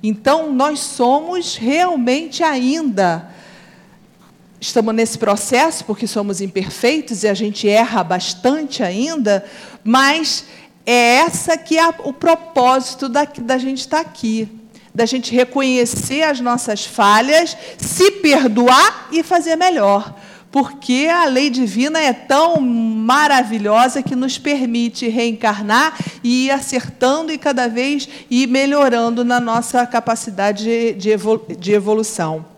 [0.00, 3.33] Então, nós somos realmente ainda
[4.64, 9.44] estamos nesse processo porque somos imperfeitos e a gente erra bastante ainda,
[9.82, 10.44] mas
[10.86, 14.48] é essa que é o propósito da, da gente estar aqui,
[14.94, 20.14] da gente reconhecer as nossas falhas, se perdoar e fazer melhor.
[20.50, 27.38] Porque a lei divina é tão maravilhosa que nos permite reencarnar e ir acertando e
[27.38, 32.53] cada vez ir melhorando na nossa capacidade de evolução.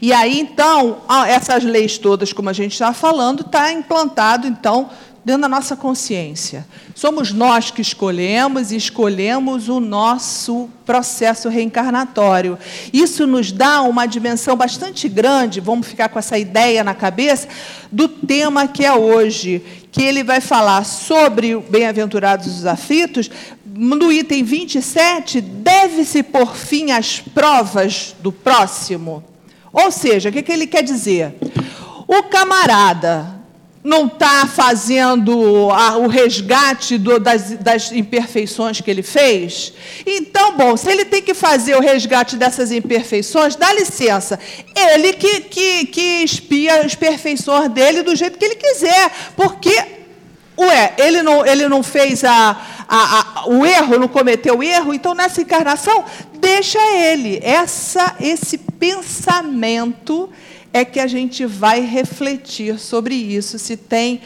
[0.00, 4.90] E aí, então, essas leis todas, como a gente está falando, está implantado, então,
[5.26, 6.64] dentro da nossa consciência.
[6.94, 12.56] Somos nós que escolhemos e escolhemos o nosso processo reencarnatório.
[12.92, 17.48] Isso nos dá uma dimensão bastante grande, vamos ficar com essa ideia na cabeça,
[17.90, 23.28] do tema que é hoje, que ele vai falar sobre bem-aventurados os aflitos,
[23.64, 29.24] no item 27, deve-se por fim às provas do próximo.
[29.72, 31.34] Ou seja, o que, que ele quer dizer?
[32.06, 33.36] O camarada
[33.86, 39.72] não está fazendo a, o resgate do, das, das, imperfeições que ele fez?
[40.04, 44.40] Então, bom, se ele tem que fazer o resgate dessas imperfeições, dá licença.
[44.74, 49.10] Ele que, que, que as perfeições dele do jeito que ele quiser.
[49.36, 49.74] Porque,
[50.58, 52.56] ué, ele não, ele não fez a,
[52.88, 56.04] a, a, o erro, não cometeu o erro, então nessa encarnação,
[56.56, 57.38] deixa ele.
[57.42, 60.30] Essa, esse pensamento
[60.72, 64.22] é que a gente vai refletir sobre isso, se tem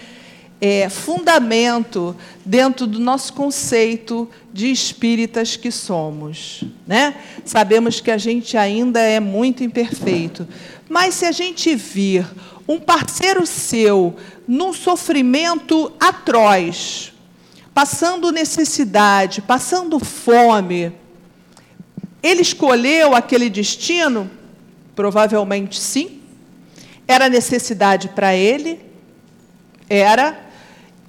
[0.61, 2.15] é, fundamento
[2.45, 6.63] dentro do nosso conceito de espíritas que somos.
[6.87, 7.17] Né?
[7.45, 10.47] Sabemos que a gente ainda é muito imperfeito,
[10.89, 12.25] mas se a gente vir
[12.69, 14.15] um parceiro seu
[14.47, 17.13] num sofrimento atroz,
[17.75, 20.93] passando necessidade, passando fome,
[22.23, 24.31] ele escolheu aquele destino?
[24.95, 26.21] Provavelmente sim.
[27.09, 28.81] Era necessidade para ele?
[29.89, 30.49] Era.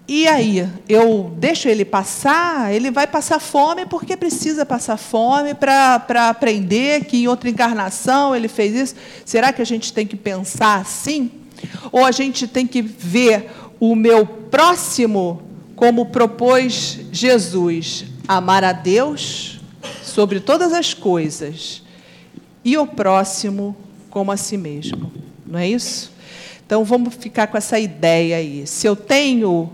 [0.07, 6.29] E aí, eu deixo ele passar, ele vai passar fome porque precisa passar fome para
[6.29, 8.95] aprender que em outra encarnação ele fez isso.
[9.23, 11.31] Será que a gente tem que pensar assim?
[11.91, 15.43] Ou a gente tem que ver o meu próximo
[15.75, 19.60] como propôs Jesus: amar a Deus
[20.03, 21.83] sobre todas as coisas
[22.63, 23.75] e o próximo
[24.09, 25.11] como a si mesmo.
[25.45, 26.11] Não é isso?
[26.65, 28.65] Então vamos ficar com essa ideia aí.
[28.65, 29.69] Se eu tenho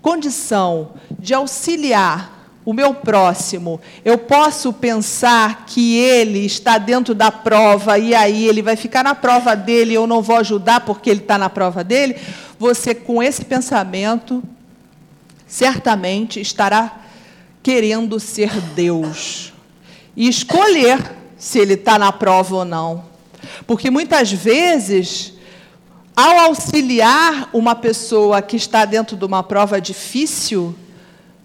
[0.00, 2.32] condição de auxiliar
[2.64, 8.62] o meu próximo, eu posso pensar que ele está dentro da prova e aí ele
[8.62, 12.16] vai ficar na prova dele eu não vou ajudar porque ele está na prova dele.
[12.58, 14.42] Você, com esse pensamento,
[15.46, 17.01] certamente estará
[17.62, 19.52] querendo ser Deus
[20.16, 20.98] e escolher
[21.36, 23.04] se ele está na prova ou não.
[23.66, 25.34] Porque muitas vezes
[26.14, 30.74] ao auxiliar uma pessoa que está dentro de uma prova difícil,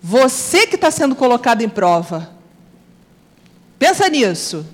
[0.01, 2.30] você que está sendo colocado em prova.
[3.80, 4.65] Pensa nisso.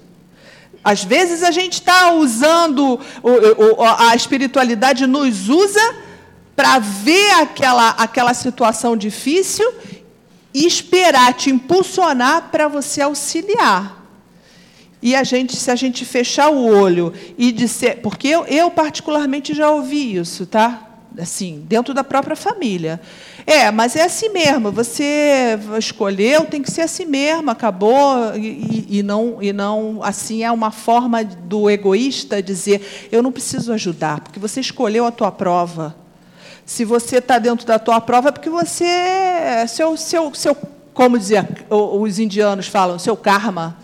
[0.84, 3.00] Às vezes a gente está usando,
[4.00, 5.96] a espiritualidade nos usa
[6.56, 9.66] para ver aquela, aquela situação difícil
[10.54, 14.04] e esperar te impulsionar para você auxiliar.
[15.02, 19.54] E a gente, se a gente fechar o olho e disser, porque eu, eu particularmente
[19.54, 20.92] já ouvi isso, tá?
[21.20, 23.02] Assim, dentro da própria família.
[23.46, 24.72] É, mas é assim mesmo.
[24.72, 27.52] Você escolheu, tem que ser assim mesmo.
[27.52, 33.32] Acabou e, e não e não assim é uma forma do egoísta dizer eu não
[33.32, 36.03] preciso ajudar porque você escolheu a tua prova.
[36.66, 38.86] Se você está dentro da tua prova é porque você
[39.68, 40.56] seu seu seu
[40.94, 43.78] como dizia os indianos falam seu karma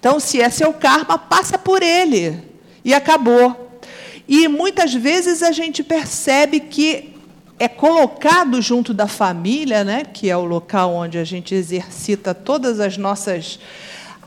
[0.00, 2.42] então, se é seu karma, passa por ele.
[2.82, 3.78] E acabou.
[4.26, 7.14] E muitas vezes a gente percebe que
[7.58, 12.80] é colocado junto da família, né, que é o local onde a gente exercita todas
[12.80, 13.60] as nossas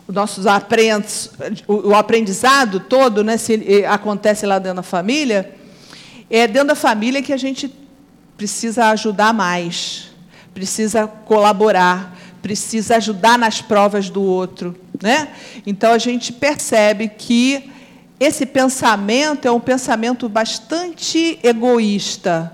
[0.08, 1.32] nossos aprendiz,
[1.66, 5.56] o aprendizado todo, né, se acontece lá dentro da família,
[6.30, 7.74] é dentro da família que a gente
[8.44, 10.10] precisa ajudar mais,
[10.54, 14.76] precisa colaborar, precisa ajudar nas provas do outro.
[15.02, 15.30] Né?
[15.66, 17.72] Então a gente percebe que
[18.20, 22.54] esse pensamento é um pensamento bastante egoísta.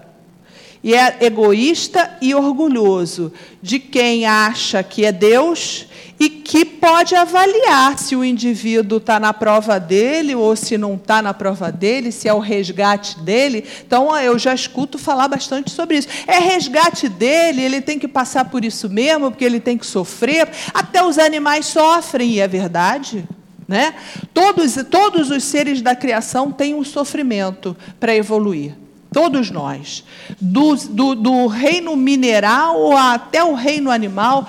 [0.84, 5.88] E é egoísta e orgulhoso de quem acha que é Deus
[6.20, 11.22] e que pode avaliar se o indivíduo está na prova dele ou se não está
[11.22, 13.66] na prova dele, se é o resgate dele.
[13.86, 16.10] Então, eu já escuto falar bastante sobre isso.
[16.28, 20.50] É resgate dele, ele tem que passar por isso mesmo, porque ele tem que sofrer.
[20.74, 23.26] Até os animais sofrem, e é verdade.
[23.66, 23.94] Né?
[24.34, 28.76] Todos, todos os seres da criação têm um sofrimento para evoluir.
[29.12, 30.04] Todos nós.
[30.40, 34.48] Do, do, do reino mineral até o reino animal,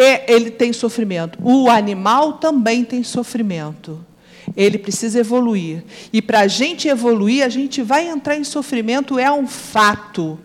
[0.00, 1.38] é, ele tem sofrimento.
[1.42, 4.04] O animal também tem sofrimento.
[4.56, 5.84] Ele precisa evoluir.
[6.12, 10.38] E para a gente evoluir, a gente vai entrar em sofrimento, é um fato.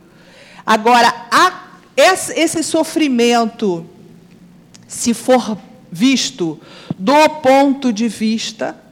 [0.66, 3.86] Agora, a, esse, esse sofrimento,
[4.88, 5.58] se for
[5.91, 6.60] visto
[6.97, 8.84] do ponto de vista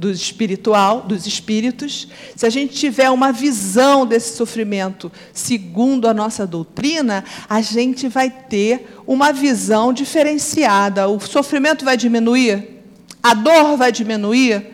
[0.00, 6.46] do espiritual, dos espíritos, se a gente tiver uma visão desse sofrimento segundo a nossa
[6.46, 11.06] doutrina, a gente vai ter uma visão diferenciada.
[11.06, 12.82] O sofrimento vai diminuir?
[13.22, 14.68] A dor vai diminuir?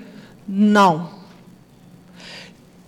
[0.47, 1.11] Não.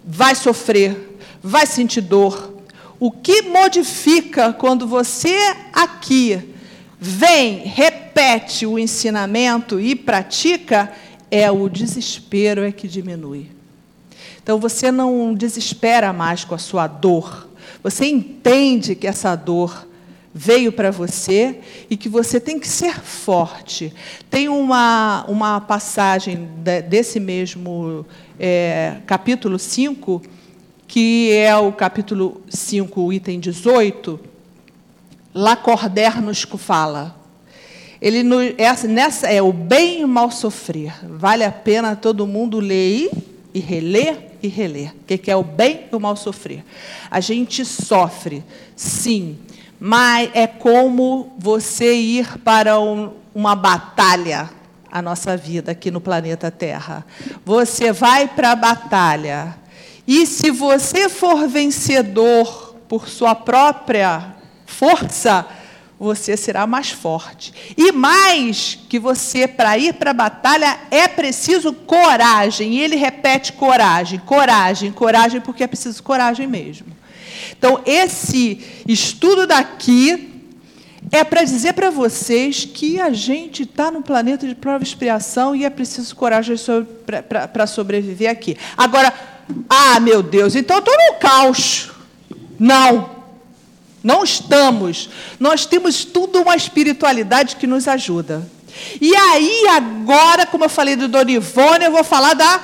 [0.05, 2.55] Vai sofrer, vai sentir dor.
[3.01, 5.37] O que modifica quando você
[5.73, 6.55] aqui
[7.01, 10.93] vem, repete o ensinamento e pratica
[11.31, 13.51] é o desespero é que diminui.
[14.43, 17.49] Então você não desespera mais com a sua dor.
[17.83, 19.87] Você entende que essa dor
[20.33, 21.59] veio para você
[21.91, 23.93] e que você tem que ser forte.
[24.31, 26.49] Tem uma, uma passagem
[26.89, 28.07] desse mesmo
[28.39, 30.23] é, capítulo 5,
[30.87, 34.19] que é o capítulo 5, item 18,
[35.35, 37.18] Lacordaire nos fala.
[38.01, 38.23] Ele
[38.57, 40.95] é, nessa é o bem e o mal sofrer.
[41.03, 43.11] Vale a pena todo mundo ler
[43.53, 44.95] e reler e reler.
[44.95, 46.65] O que é o bem e o mal sofrer?
[47.11, 48.45] A gente sofre,
[48.77, 49.39] sim,
[49.81, 54.51] mas é como você ir para um, uma batalha
[54.91, 57.05] a nossa vida aqui no planeta Terra.
[57.45, 59.57] Você vai para a batalha.
[60.07, 64.35] E se você for vencedor por sua própria
[64.65, 65.47] força,
[65.99, 67.53] você será mais forte.
[67.77, 72.75] E mais que você, para ir para a batalha, é preciso coragem.
[72.75, 76.87] E ele repete coragem, coragem, coragem, porque é preciso coragem mesmo.
[77.59, 80.43] Então, esse estudo daqui
[81.11, 85.57] é para dizer para vocês que a gente está no planeta de prova e expiação
[85.57, 86.55] e é preciso coragem
[87.51, 88.57] para sobreviver aqui.
[88.77, 89.13] Agora,
[89.69, 91.91] ah, meu Deus, então estou no caos.
[92.59, 93.18] Não.
[94.03, 95.11] Não estamos.
[95.39, 98.49] Nós temos tudo uma espiritualidade que nos ajuda.
[99.01, 102.61] E aí, agora, como eu falei do Dona Ivone, eu vou falar da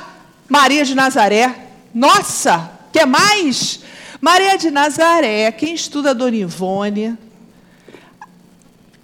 [0.49, 1.55] Maria de Nazaré.
[1.93, 3.81] Nossa, quer mais?
[4.21, 7.19] Maria de Nazaré, quem estuda a Dona Ivone,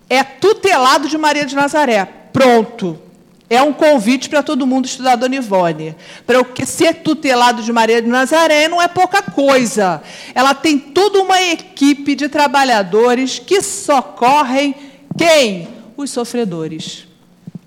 [0.08, 2.04] é tutelado de Maria de Nazaré.
[2.04, 3.09] Pronto.
[3.52, 5.96] É um convite para todo mundo estudar Dona Ivone.
[6.24, 10.00] Para ser tutelado de Maria de Nazaré não é pouca coisa.
[10.32, 14.72] Ela tem toda uma equipe de trabalhadores que socorrem
[15.18, 15.66] quem?
[15.96, 17.08] Os sofredores.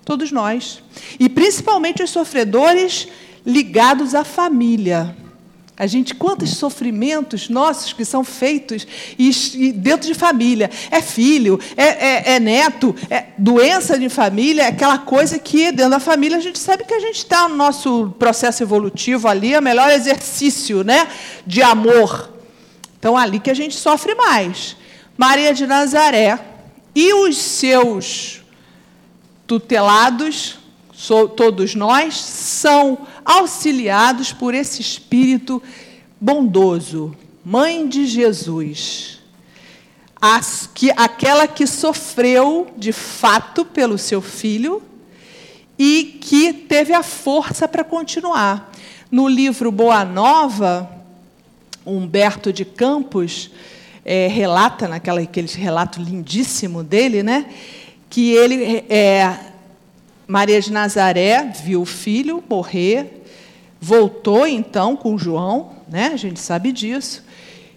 [0.06, 0.82] Todos nós.
[1.20, 3.06] E principalmente os sofredores
[3.44, 5.14] ligados à família.
[5.76, 8.86] A gente, quantos sofrimentos nossos que são feitos
[9.18, 10.70] e, dentro de família.
[10.88, 15.90] É filho, é, é, é, neto, é doença de família, é aquela coisa que dentro
[15.90, 19.58] da família a gente sabe que a gente está no nosso processo evolutivo ali, é
[19.58, 21.08] o melhor exercício né,
[21.44, 22.32] de amor.
[22.96, 24.76] Então, ali que a gente sofre mais.
[25.16, 26.38] Maria de Nazaré
[26.94, 28.42] e os seus
[29.46, 30.56] tutelados,
[31.36, 35.62] todos nós, são auxiliados por esse Espírito
[36.20, 39.20] bondoso, Mãe de Jesus,
[40.20, 44.82] as, que, aquela que sofreu de fato pelo seu filho
[45.78, 48.72] e que teve a força para continuar.
[49.10, 50.90] No livro Boa Nova,
[51.84, 53.50] Humberto de Campos
[54.04, 57.46] é, relata, naquela aquele relato lindíssimo dele, né,
[58.08, 59.52] que ele é,
[60.26, 63.22] Maria de Nazaré viu o filho morrer,
[63.80, 66.10] voltou então com João, né?
[66.12, 67.22] a gente sabe disso,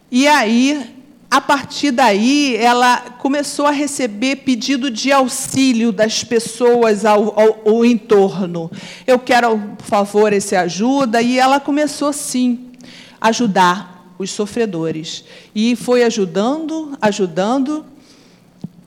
[0.10, 0.96] e aí,
[1.30, 7.86] a partir daí, ela começou a receber pedido de auxílio das pessoas ao, ao, ao
[7.86, 8.72] entorno.
[9.06, 12.72] Eu quero, por favor, esse ajuda, e ela começou, sim,
[13.20, 15.26] a ajudar os sofredores.
[15.54, 17.86] E foi ajudando, ajudando,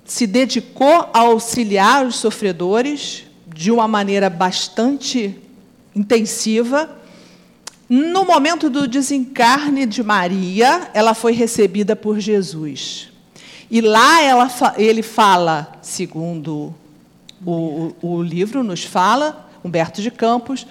[0.06, 3.24] se dedicou a auxiliar os sofredores,
[3.60, 5.38] de uma maneira bastante
[5.94, 6.98] intensiva.
[7.86, 13.10] No momento do desencarne de Maria, ela foi recebida por Jesus.
[13.70, 16.74] E lá ela, ele fala, segundo
[17.44, 20.66] o, o livro nos fala, Humberto de Campos,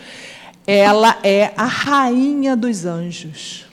[0.66, 3.68] ela é a rainha dos anjos.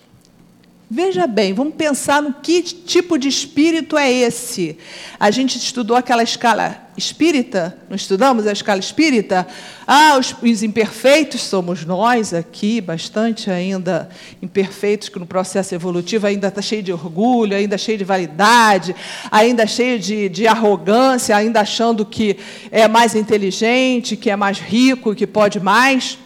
[0.89, 4.78] Veja bem, vamos pensar no que tipo de espírito é esse.
[5.18, 9.49] A gente estudou aquela escala espírita, não estudamos a escala espírita?
[9.84, 14.09] Ah, os, os, imperfeitos somos nós aqui, bastante ainda
[14.41, 18.95] imperfeitos, que no processo evolutivo ainda está cheio de orgulho, ainda cheio de validade,
[19.28, 22.37] ainda cheio de, de arrogância, ainda achando que
[22.70, 26.16] é mais inteligente, que é mais rico, que pode mais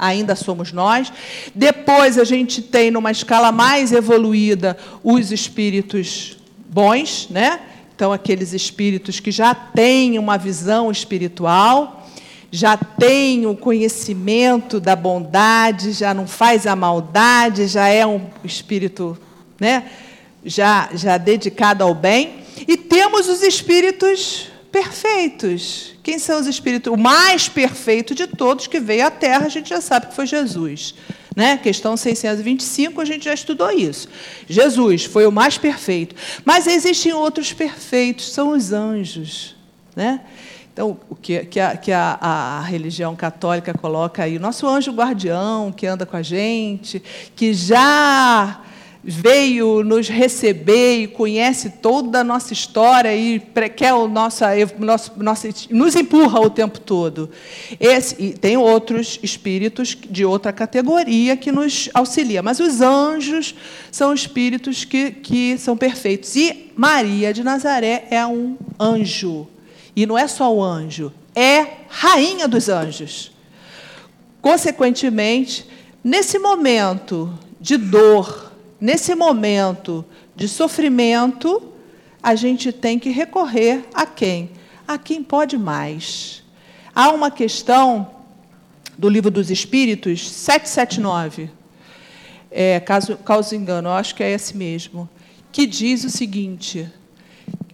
[0.00, 1.12] ainda somos nós.
[1.54, 6.36] Depois a gente tem, numa escala mais evoluída, os espíritos
[6.68, 7.60] bons, né?
[7.94, 12.08] Então, aqueles espíritos que já têm uma visão espiritual,
[12.50, 19.18] já têm o conhecimento da bondade, já não faz a maldade, já é um espírito
[19.60, 19.84] né?
[20.44, 22.40] já, já dedicado ao bem.
[22.66, 25.94] E temos os espíritos perfeitos.
[26.02, 26.92] Quem são os espíritos?
[26.92, 30.26] O mais perfeito de todos que veio à Terra, a gente já sabe que foi
[30.26, 30.94] Jesus.
[31.34, 31.56] Né?
[31.56, 34.08] Questão 625, a gente já estudou isso.
[34.48, 36.14] Jesus foi o mais perfeito.
[36.44, 39.56] Mas existem outros perfeitos, são os anjos.
[39.94, 40.20] Né?
[40.72, 44.92] Então, o que, que, a, que a, a, religião católica coloca aí, o nosso anjo
[44.92, 47.02] guardião que anda com a gente,
[47.34, 48.60] que já
[49.02, 53.40] veio nos receber e conhece toda a nossa história e
[53.74, 54.44] quer o nosso,
[54.78, 57.30] nosso, nosso, nos empurra o tempo todo.
[57.78, 63.54] Esse, e tem outros espíritos de outra categoria que nos auxilia, mas os anjos
[63.90, 66.36] são espíritos que, que são perfeitos.
[66.36, 69.48] E Maria de Nazaré é um anjo.
[69.96, 73.32] E não é só o anjo, é rainha dos anjos.
[74.42, 75.66] Consequentemente,
[76.02, 78.49] nesse momento de dor,
[78.80, 80.04] nesse momento
[80.34, 81.62] de sofrimento,
[82.22, 84.50] a gente tem que recorrer a quem?
[84.86, 86.42] A quem pode mais.
[86.94, 88.10] Há uma questão
[88.96, 91.50] do Livro dos Espíritos, 779,
[92.50, 95.08] é, caso, caso engano, acho que é esse mesmo,
[95.52, 96.90] que diz o seguinte: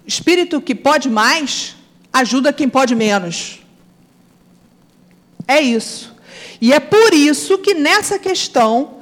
[0.06, 1.76] espírito que pode mais
[2.12, 3.60] ajuda quem pode menos.
[5.48, 6.14] É isso.
[6.60, 8.95] E é por isso que nessa questão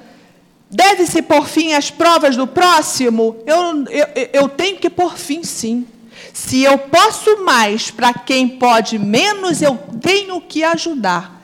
[0.75, 3.37] deve-se por fim às provas do próximo.
[3.47, 5.87] Eu, eu, eu tenho que por fim, sim.
[6.33, 11.41] Se eu posso mais para quem pode menos, eu tenho que ajudar.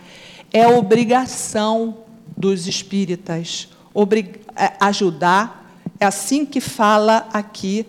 [0.53, 1.99] É obrigação
[2.37, 4.41] dos espíritas obrig...
[4.57, 5.73] É, ajudar.
[6.01, 7.87] É assim que fala aqui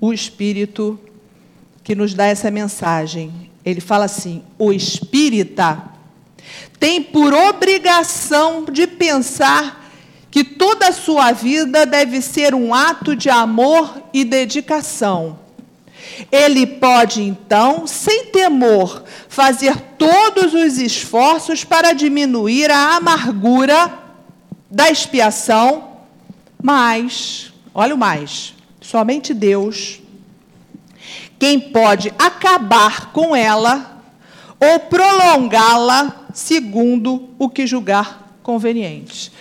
[0.00, 0.98] o espírito
[1.84, 3.48] que nos dá essa mensagem.
[3.64, 5.84] Ele fala assim: o espírita
[6.80, 9.79] tem por obrigação de pensar
[10.30, 15.38] que toda a sua vida deve ser um ato de amor e dedicação.
[16.30, 23.98] Ele pode, então, sem temor, fazer todos os esforços para diminuir a amargura
[24.70, 25.88] da expiação,
[26.62, 30.00] mas, olha o mais, somente Deus,
[31.38, 34.02] quem pode acabar com ela
[34.60, 39.32] ou prolongá-la segundo o que julgar conveniente.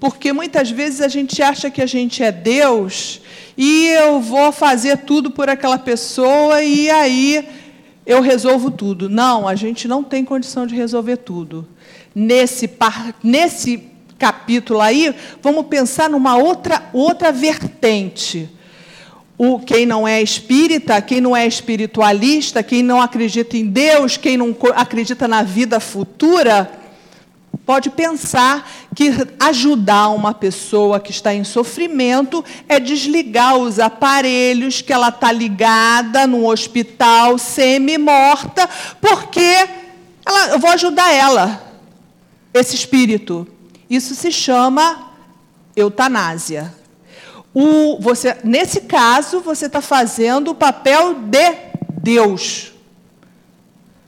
[0.00, 3.20] Porque muitas vezes a gente acha que a gente é Deus
[3.56, 7.48] e eu vou fazer tudo por aquela pessoa e aí
[8.06, 9.08] eu resolvo tudo.
[9.08, 11.66] Não, a gente não tem condição de resolver tudo.
[12.14, 12.70] Nesse,
[13.22, 18.48] nesse capítulo aí, vamos pensar numa outra, outra vertente.
[19.36, 24.36] O, quem não é espírita, quem não é espiritualista, quem não acredita em Deus, quem
[24.36, 26.77] não acredita na vida futura,
[27.68, 34.90] pode pensar que ajudar uma pessoa que está em sofrimento é desligar os aparelhos que
[34.90, 38.66] ela está ligada no hospital semi-morta,
[39.02, 39.68] porque
[40.24, 41.62] ela, eu vou ajudar ela,
[42.54, 43.46] esse espírito.
[43.90, 45.12] Isso se chama
[45.76, 46.74] eutanásia.
[47.52, 51.54] O, você, nesse caso, você está fazendo o papel de
[52.00, 52.72] Deus.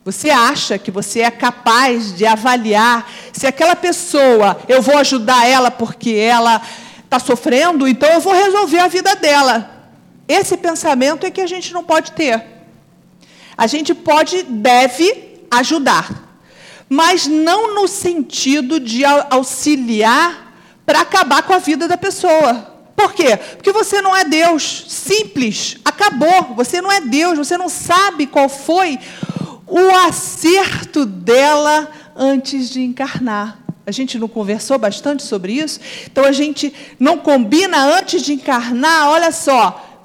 [0.02, 5.70] Você acha que você é capaz de avaliar se aquela pessoa, eu vou ajudar ela
[5.70, 6.62] porque ela
[7.04, 9.70] está sofrendo, então eu vou resolver a vida dela.
[10.26, 12.42] Esse pensamento é que a gente não pode ter.
[13.58, 16.38] A gente pode, deve ajudar,
[16.88, 20.54] mas não no sentido de auxiliar
[20.86, 22.70] para acabar com a vida da pessoa.
[22.96, 23.36] Por quê?
[23.36, 24.86] Porque você não é Deus.
[24.88, 25.76] Simples.
[25.84, 26.54] Acabou.
[26.56, 27.38] Você não é Deus.
[27.38, 28.98] Você não sabe qual foi
[29.70, 33.58] o acerto dela antes de encarnar.
[33.86, 35.80] A gente não conversou bastante sobre isso?
[36.10, 40.02] Então a gente não combina antes de encarnar, olha só,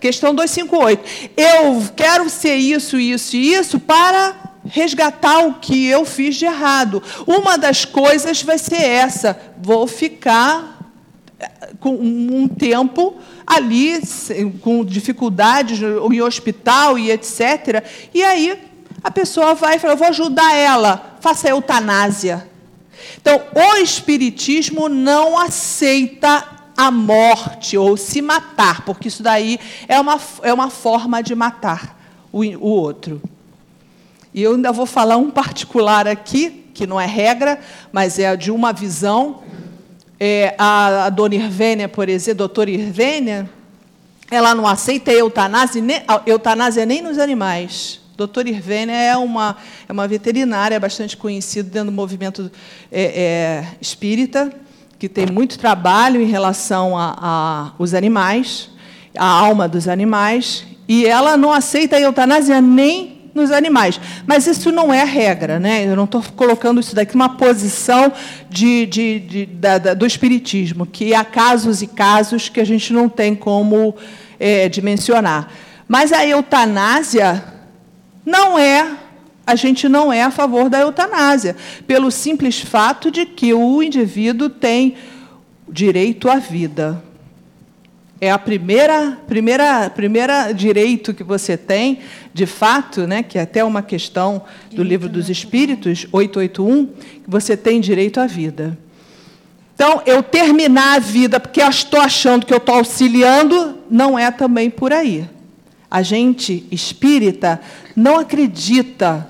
[0.00, 1.30] questão 258.
[1.36, 4.34] Eu quero ser isso, isso e isso para
[4.64, 7.02] resgatar o que eu fiz de errado.
[7.26, 10.73] Uma das coisas vai ser essa: vou ficar
[11.80, 13.16] com um tempo
[13.46, 14.00] ali
[14.60, 17.84] com dificuldades em hospital e etc.
[18.12, 18.58] E aí
[19.02, 22.48] a pessoa vai e fala: vou ajudar ela, faça eutanásia.
[23.20, 30.20] Então, o Espiritismo não aceita a morte ou se matar, porque isso daí é uma,
[30.42, 31.98] é uma forma de matar
[32.32, 33.22] o, o outro.
[34.32, 37.60] E eu ainda vou falar um particular aqui, que não é regra,
[37.92, 39.42] mas é de uma visão
[40.26, 43.46] é, a, a dona Irvênia, por exemplo, a doutora Irvênia,
[44.30, 48.00] ela não aceita eutanásia, nem, eutanásia nem nos animais.
[48.16, 49.54] Doutora Irvênia é uma,
[49.86, 52.50] é uma veterinária bastante conhecida dentro do movimento
[52.90, 54.50] é, é, espírita,
[54.98, 58.70] que tem muito trabalho em relação aos animais,
[59.14, 64.00] a alma dos animais, e ela não aceita a eutanásia nem nos animais.
[64.26, 65.84] Mas isso não é regra, né?
[65.84, 68.12] Eu não estou colocando isso daqui numa posição
[68.48, 72.92] de, de, de da, da, do espiritismo, que há casos e casos que a gente
[72.92, 73.94] não tem como
[74.38, 75.48] é, dimensionar.
[75.88, 77.44] Mas a eutanásia
[78.24, 78.98] não é
[79.46, 81.54] a gente não é a favor da eutanásia,
[81.86, 84.94] pelo simples fato de que o indivíduo tem
[85.68, 87.02] direito à vida.
[88.24, 91.98] É a primeira, primeira, primeira direito que você tem,
[92.32, 94.40] de fato, né, que é até uma questão
[94.72, 98.78] do livro dos Espíritos, 881, que você tem direito à vida.
[99.74, 104.30] Então, eu terminar a vida porque eu estou achando que eu estou auxiliando, não é
[104.30, 105.28] também por aí.
[105.90, 107.60] A gente espírita
[107.94, 109.28] não acredita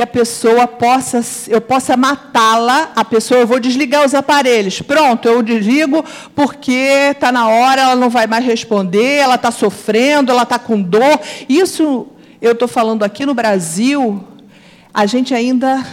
[0.00, 4.80] que a pessoa possa, eu possa matá-la, a pessoa, eu vou desligar os aparelhos.
[4.80, 6.02] Pronto, eu desligo
[6.34, 6.72] porque
[7.10, 11.20] está na hora, ela não vai mais responder, ela está sofrendo, ela está com dor.
[11.46, 12.06] Isso
[12.40, 14.24] eu estou falando aqui no Brasil,
[14.94, 15.84] a gente ainda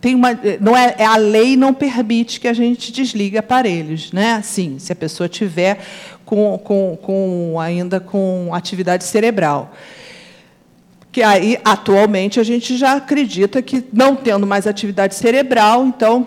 [0.00, 4.40] tem uma, não é, é, a lei não permite que a gente desligue aparelhos, né?
[4.42, 5.78] Sim, se a pessoa tiver
[6.24, 9.72] com, com, com ainda com atividade cerebral.
[11.12, 16.26] Que aí atualmente a gente já acredita que não tendo mais atividade cerebral, então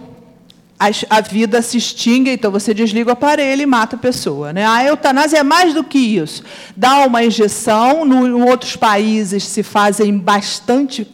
[1.10, 4.54] a, vida se extingue, então você desliga o aparelho e mata a pessoa.
[4.54, 4.66] Né?
[4.66, 6.44] A eutanásia é mais do que isso.
[6.76, 11.08] Dá uma injeção, no, em outros países se fazem bastante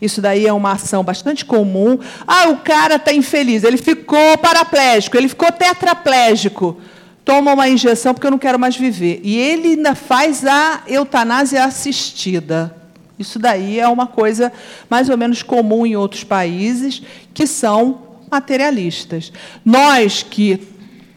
[0.00, 1.98] isso daí é uma ação bastante comum.
[2.26, 6.80] Ah, o cara está infeliz, ele ficou paraplégico, ele ficou tetraplégico.
[7.22, 9.20] Toma uma injeção porque eu não quero mais viver.
[9.22, 12.79] E ele ainda faz a eutanásia assistida.
[13.20, 14.50] Isso daí é uma coisa
[14.88, 17.02] mais ou menos comum em outros países
[17.34, 18.00] que são
[18.30, 19.30] materialistas.
[19.62, 20.66] Nós que,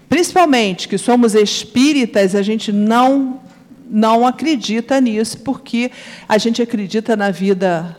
[0.10, 3.40] principalmente, que somos espíritas, a gente não
[3.90, 5.92] não acredita nisso, porque
[6.28, 7.96] a gente acredita na vida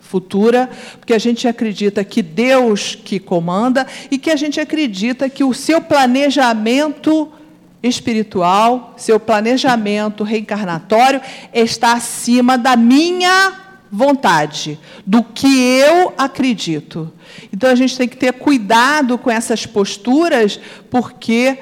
[0.00, 5.44] futura, porque a gente acredita que Deus que comanda e que a gente acredita que
[5.44, 7.30] o seu planejamento
[7.86, 11.20] espiritual, seu planejamento reencarnatório
[11.52, 13.52] está acima da minha
[13.90, 15.46] vontade, do que
[15.78, 17.12] eu acredito.
[17.52, 20.60] Então a gente tem que ter cuidado com essas posturas,
[20.90, 21.58] porque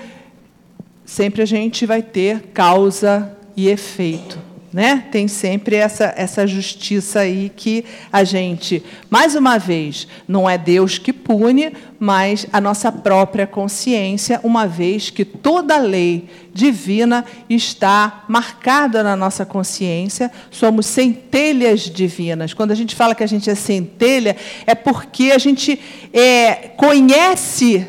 [1.04, 4.43] sempre a gente vai ter causa e efeito
[4.74, 5.04] né?
[5.12, 10.98] Tem sempre essa, essa justiça aí que a gente, mais uma vez, não é Deus
[10.98, 19.04] que pune, mas a nossa própria consciência, uma vez que toda lei divina está marcada
[19.04, 22.52] na nossa consciência, somos centelhas divinas.
[22.52, 25.78] Quando a gente fala que a gente é centelha, é porque a gente
[26.12, 27.86] é, conhece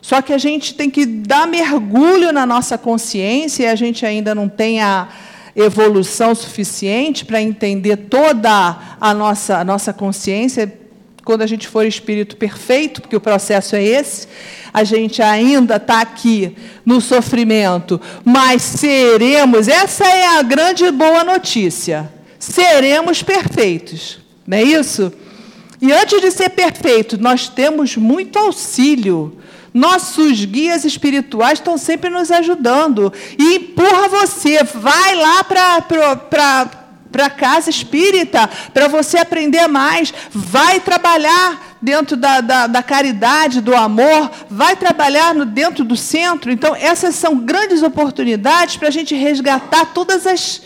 [0.00, 4.34] só que a gente tem que dar mergulho na nossa consciência e a gente ainda
[4.34, 5.06] não tem a,
[5.58, 10.72] evolução suficiente para entender toda a nossa, a nossa consciência.
[11.24, 14.26] Quando a gente for espírito perfeito, porque o processo é esse,
[14.72, 16.56] a gente ainda está aqui
[16.86, 25.12] no sofrimento, mas seremos, essa é a grande boa notícia, seremos perfeitos, não é isso?
[25.82, 29.37] E antes de ser perfeito, nós temos muito auxílio
[29.78, 33.12] nossos guias espirituais estão sempre nos ajudando.
[33.38, 36.78] E empurra você, vai lá para
[37.10, 40.12] para casa espírita, para você aprender mais.
[40.30, 46.50] Vai trabalhar dentro da, da, da, caridade, do amor, vai trabalhar no, dentro do centro.
[46.50, 50.60] Então, essas são grandes oportunidades para a gente resgatar todas as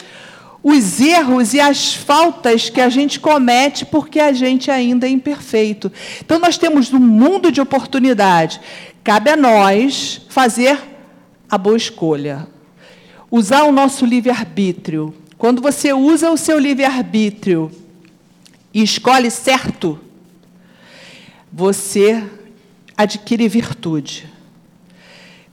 [0.65, 5.91] os erros e as faltas que a gente comete porque a gente ainda é imperfeito.
[6.25, 8.61] Então, nós temos um mundo de oportunidade.
[9.05, 10.79] Cabe a nós fazer
[11.51, 12.47] a boa escolha.
[13.31, 15.13] Usar o nosso livre-arbítrio.
[15.37, 17.71] Quando você usa o seu livre-arbítrio
[18.73, 19.99] e escolhe certo,
[21.53, 22.23] você
[22.97, 24.32] adquire virtude.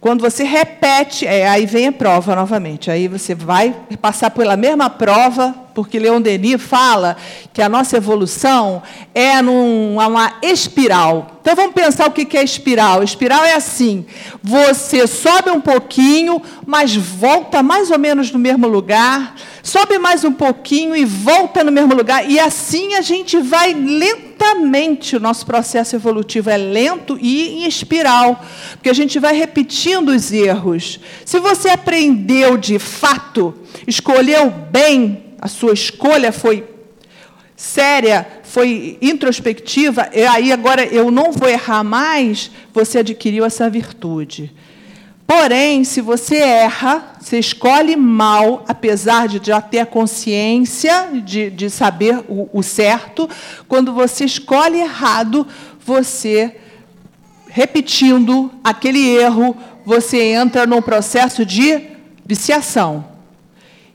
[0.01, 2.89] Quando você repete, é, aí vem a prova novamente.
[2.89, 7.17] Aí você vai passar pela mesma prova, porque Leon Denis fala
[7.51, 8.81] que a nossa evolução
[9.13, 11.39] é numa espiral.
[11.41, 13.03] Então vamos pensar o que é espiral.
[13.03, 14.05] Espiral é assim:
[14.41, 20.31] você sobe um pouquinho, mas volta mais ou menos no mesmo lugar, sobe mais um
[20.31, 22.29] pouquinho e volta no mesmo lugar.
[22.29, 25.15] E assim a gente vai lentamente.
[25.15, 28.43] O nosso processo evolutivo é lento e em espiral,
[28.73, 30.99] porque a gente vai repetindo os erros.
[31.25, 33.53] Se você aprendeu de fato,
[33.87, 36.63] escolheu bem, a sua escolha foi
[37.55, 44.53] séria, foi introspectiva, e aí agora eu não vou errar mais, você adquiriu essa virtude.
[45.29, 51.69] Porém, se você erra, você escolhe mal, apesar de já ter a consciência de, de
[51.69, 53.29] saber o, o certo,
[53.67, 55.45] quando você escolhe errado,
[55.85, 56.57] você,
[57.47, 59.55] repetindo aquele erro,
[59.85, 61.79] você entra num processo de
[62.25, 63.05] viciação.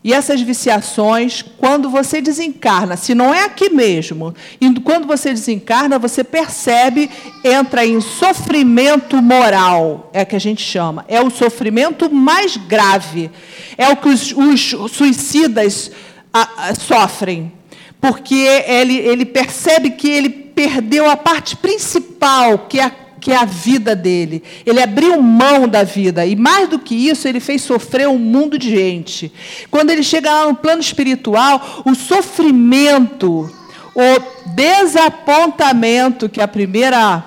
[0.05, 5.98] E essas viciações, quando você desencarna, se não é aqui mesmo, e quando você desencarna,
[5.98, 7.11] você percebe,
[7.42, 11.07] entra em sofrimento moral, é que a gente chama.
[11.09, 13.30] É o sofrimento mais grave.
[13.78, 15.90] É o que os, os suicidas
[16.30, 17.50] a, a, sofrem.
[17.98, 22.90] Porque ele, ele percebe que ele perdeu a parte principal, que é a
[23.25, 24.43] que é a vida dele.
[24.66, 26.27] Ele abriu mão da vida.
[26.27, 29.33] E mais do que isso, ele fez sofrer um mundo de gente.
[29.70, 33.51] Quando ele chega lá no plano espiritual, o sofrimento,
[33.95, 37.25] o desapontamento, que é a primeira,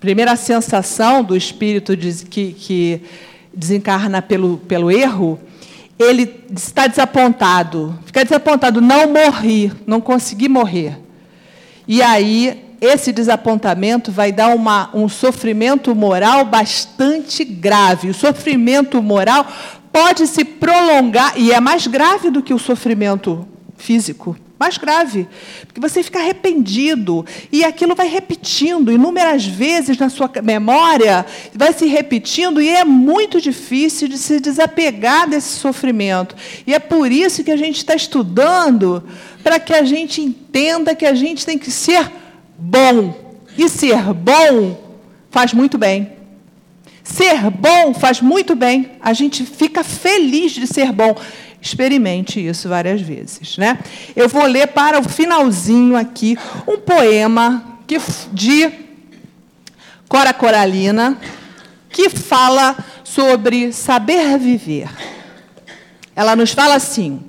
[0.00, 1.96] primeira sensação do espírito
[2.28, 3.00] que, que
[3.54, 5.38] desencarna pelo, pelo erro,
[5.96, 7.96] ele está desapontado.
[8.04, 10.98] Fica desapontado, não morri, não consegui morrer.
[11.86, 18.10] E aí esse desapontamento vai dar uma, um sofrimento moral bastante grave.
[18.10, 19.46] O sofrimento moral
[19.92, 25.28] pode se prolongar, e é mais grave do que o sofrimento físico mais grave,
[25.66, 31.86] porque você fica arrependido e aquilo vai repetindo inúmeras vezes na sua memória, vai se
[31.86, 36.36] repetindo e é muito difícil de se desapegar desse sofrimento.
[36.66, 39.02] E é por isso que a gente está estudando
[39.42, 42.10] para que a gente entenda que a gente tem que ser
[42.58, 43.14] bom.
[43.56, 44.98] E ser bom
[45.30, 46.12] faz muito bem.
[47.02, 48.92] Ser bom faz muito bem.
[49.00, 51.14] A gente fica feliz de ser bom.
[51.60, 53.56] Experimente isso várias vezes.
[53.56, 53.78] Né?
[54.14, 56.36] Eu vou ler para o finalzinho aqui
[56.66, 57.98] um poema que,
[58.32, 58.70] de
[60.08, 61.18] Cora Coralina,
[61.90, 64.88] que fala sobre saber viver.
[66.16, 67.22] Ela nos fala assim: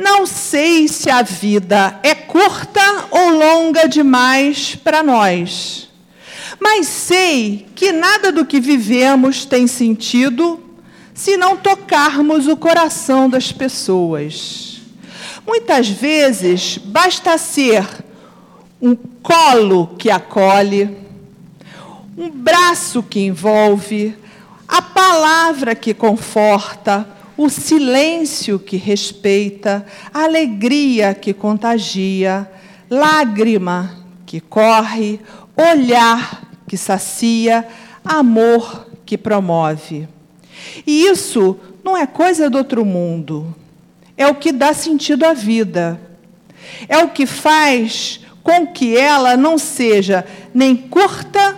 [0.00, 2.80] Não sei se a vida é curta
[3.10, 5.90] ou longa demais para nós,
[6.58, 10.58] mas sei que nada do que vivemos tem sentido
[11.12, 14.80] se não tocarmos o coração das pessoas.
[15.46, 17.86] Muitas vezes basta ser
[18.80, 20.96] um colo que acolhe,
[22.16, 24.16] um braço que envolve,
[24.66, 27.06] a palavra que conforta,
[27.42, 32.46] o silêncio que respeita, a alegria que contagia,
[32.90, 35.18] lágrima que corre,
[35.56, 37.66] olhar que sacia,
[38.04, 40.06] amor que promove.
[40.86, 43.56] E isso não é coisa do outro mundo.
[44.18, 45.98] É o que dá sentido à vida.
[46.90, 51.56] É o que faz com que ela não seja nem curta,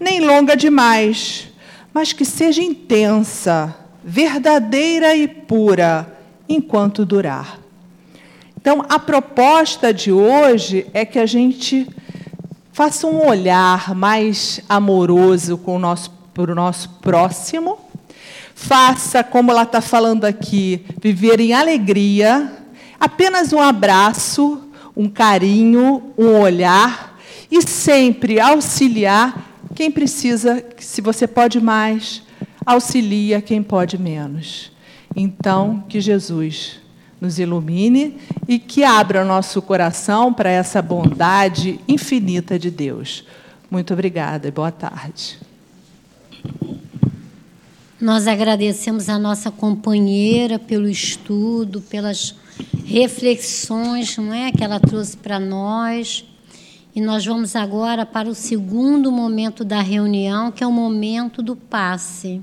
[0.00, 1.48] nem longa demais,
[1.92, 3.76] mas que seja intensa,
[4.08, 7.60] verdadeira e pura, enquanto durar.
[8.60, 11.86] Então, a proposta de hoje é que a gente
[12.72, 17.78] faça um olhar mais amoroso com o nosso, para o nosso próximo
[18.60, 22.52] Faça, como ela está falando aqui, viver em alegria,
[22.98, 24.60] apenas um abraço,
[24.96, 27.16] um carinho, um olhar
[27.48, 32.20] e sempre auxiliar quem precisa, se você pode mais,
[32.68, 34.70] auxilia quem pode menos.
[35.16, 36.78] Então, que Jesus
[37.18, 43.24] nos ilumine e que abra nosso coração para essa bondade infinita de Deus.
[43.70, 45.38] Muito obrigada e boa tarde.
[47.98, 52.34] Nós agradecemos a nossa companheira pelo estudo, pelas
[52.84, 56.22] reflexões não é, que ela trouxe para nós.
[56.94, 61.56] E nós vamos agora para o segundo momento da reunião, que é o momento do
[61.56, 62.42] passe.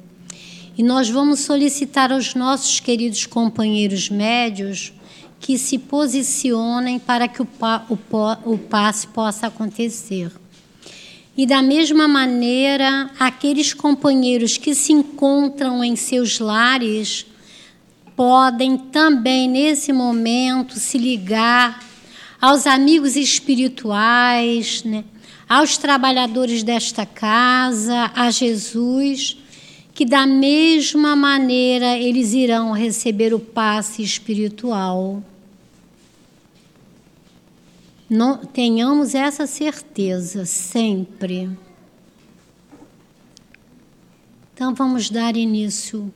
[0.77, 4.91] E nós vamos solicitar aos nossos queridos companheiros médios
[5.39, 7.47] que se posicionem para que o,
[7.89, 10.31] o, o passe possa acontecer.
[11.37, 17.25] E da mesma maneira, aqueles companheiros que se encontram em seus lares
[18.15, 21.83] podem também, nesse momento, se ligar
[22.39, 25.03] aos amigos espirituais, né?
[25.47, 29.37] aos trabalhadores desta casa, a Jesus,
[29.95, 35.23] que da mesma maneira eles irão receber o passe espiritual.
[38.09, 41.49] Não, tenhamos essa certeza sempre.
[44.53, 46.13] Então vamos dar início.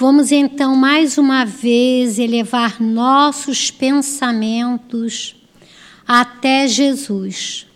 [0.00, 5.34] Vamos então mais uma vez elevar nossos pensamentos
[6.06, 7.66] até Jesus,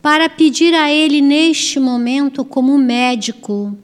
[0.00, 3.76] para pedir a Ele neste momento, como médico,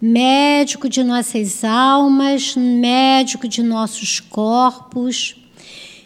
[0.00, 5.34] médico de nossas almas, médico de nossos corpos,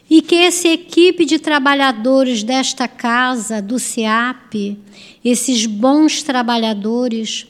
[0.09, 4.79] e que essa equipe de trabalhadores desta casa, do SEAP,
[5.23, 7.47] esses bons trabalhadores,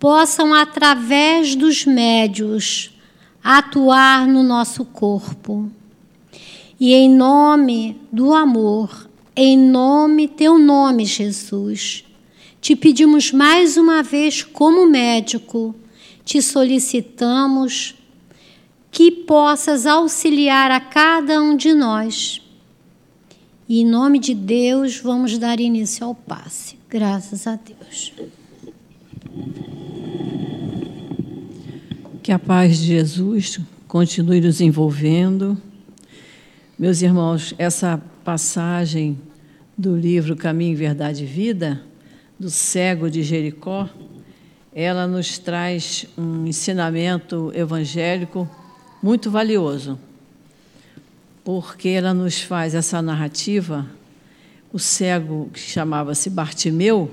[0.00, 2.90] possam, através dos médios,
[3.44, 5.70] atuar no nosso corpo.
[6.80, 12.02] E em nome do amor, em nome teu nome, Jesus,
[12.60, 15.74] te pedimos mais uma vez, como médico,
[16.24, 17.94] te solicitamos
[18.90, 22.40] que possas auxiliar a cada um de nós.
[23.68, 26.78] E em nome de Deus, vamos dar início ao passe.
[26.88, 28.12] Graças a Deus.
[32.22, 33.58] Que a paz de Jesus
[33.88, 35.56] continue nos envolvendo.
[36.78, 39.18] Meus irmãos, essa passagem
[39.76, 41.80] do livro Caminho, Verdade e Vida,
[42.38, 43.88] do cego de Jericó,
[44.74, 48.46] ela nos traz um ensinamento evangélico
[49.02, 49.98] muito valioso,
[51.42, 53.86] porque ela nos faz essa narrativa.
[54.70, 57.10] O cego, que chamava-se Bartimeu,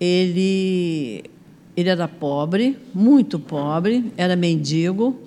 [0.00, 1.22] ele,
[1.80, 5.18] ele era pobre, muito pobre, era mendigo,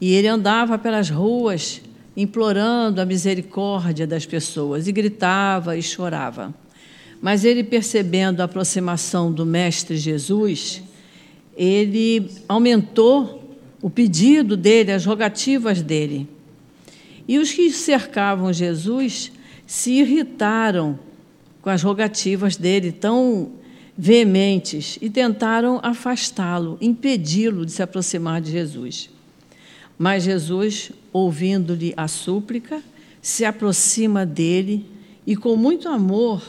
[0.00, 1.80] e ele andava pelas ruas
[2.16, 6.54] implorando a misericórdia das pessoas, e gritava e chorava.
[7.20, 10.82] Mas ele, percebendo a aproximação do Mestre Jesus,
[11.56, 16.28] ele aumentou o pedido dele, as rogativas dele.
[17.26, 19.32] E os que cercavam Jesus
[19.66, 20.98] se irritaram
[21.60, 23.52] com as rogativas dele tão
[23.96, 29.10] veementes e tentaram afastá-lo, impedi-lo de se aproximar de Jesus.
[29.98, 32.82] Mas Jesus, ouvindo-lhe a súplica,
[33.20, 34.84] se aproxima dele
[35.26, 36.42] e, com muito amor,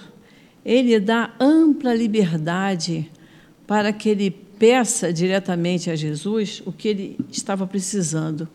[0.66, 3.12] ele dá ampla liberdade
[3.68, 8.48] para que ele peça diretamente a Jesus o que ele estava precisando.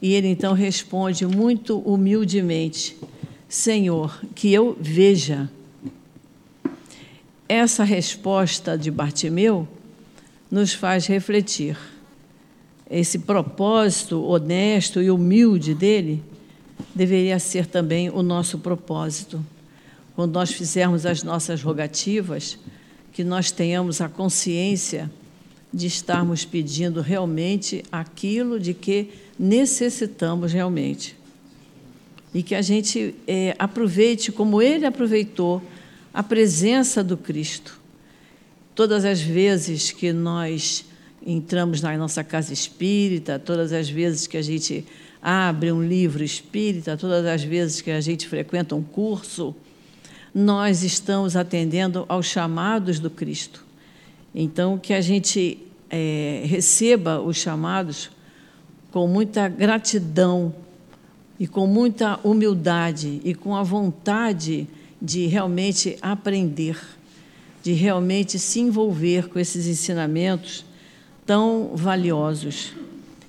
[0.00, 2.96] E ele então responde muito humildemente:
[3.48, 5.50] Senhor, que eu veja.
[7.48, 9.68] Essa resposta de Bartimeu
[10.50, 11.76] nos faz refletir.
[12.90, 16.22] Esse propósito honesto e humilde dele
[16.94, 19.44] deveria ser também o nosso propósito
[20.16, 22.58] quando nós fizermos as nossas rogativas,
[23.12, 25.10] que nós tenhamos a consciência
[25.72, 31.14] de estarmos pedindo realmente aquilo de que necessitamos realmente.
[32.32, 35.62] E que a gente é, aproveite, como ele aproveitou,
[36.16, 37.78] a presença do Cristo.
[38.74, 40.82] Todas as vezes que nós
[41.26, 44.82] entramos na nossa casa espírita, todas as vezes que a gente
[45.20, 49.54] abre um livro espírita, todas as vezes que a gente frequenta um curso,
[50.34, 53.62] nós estamos atendendo aos chamados do Cristo.
[54.34, 55.58] Então, que a gente
[55.90, 58.10] é, receba os chamados
[58.90, 60.54] com muita gratidão
[61.38, 64.66] e com muita humildade e com a vontade
[65.00, 66.78] de realmente aprender,
[67.62, 70.64] de realmente se envolver com esses ensinamentos
[71.24, 72.72] tão valiosos.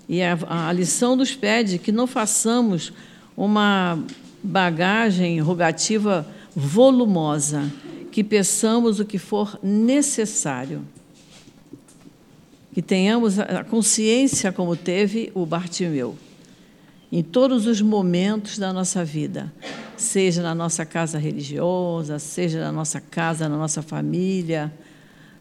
[0.07, 2.93] E a, a lição nos pede que não façamos
[3.35, 3.99] uma
[4.41, 7.71] bagagem rogativa volumosa,
[8.11, 10.81] que peçamos o que for necessário.
[12.73, 16.15] Que tenhamos a consciência como teve o Bartimeu,
[17.11, 19.51] em todos os momentos da nossa vida,
[19.97, 24.71] seja na nossa casa religiosa, seja na nossa casa, na nossa família,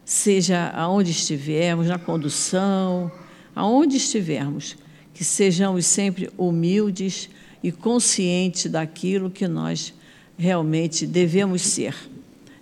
[0.03, 3.11] seja aonde estivermos, na condução,
[3.55, 4.75] aonde estivermos,
[5.13, 7.29] que sejamos sempre humildes
[7.63, 9.93] e conscientes daquilo que nós
[10.37, 11.95] realmente devemos ser.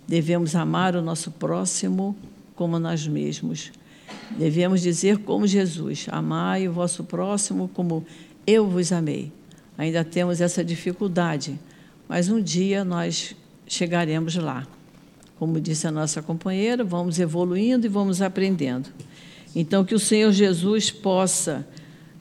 [0.06, 2.16] Devemos amar o nosso próximo
[2.54, 3.72] como nós mesmos.
[4.30, 8.04] Devemos dizer como Jesus: Amai o vosso próximo como
[8.46, 9.32] eu vos amei.
[9.76, 11.58] Ainda temos essa dificuldade,
[12.08, 13.34] mas um dia nós
[13.66, 14.66] chegaremos lá.
[15.38, 18.88] Como disse a nossa companheira, vamos evoluindo e vamos aprendendo.
[19.54, 21.66] Então, que o Senhor Jesus possa,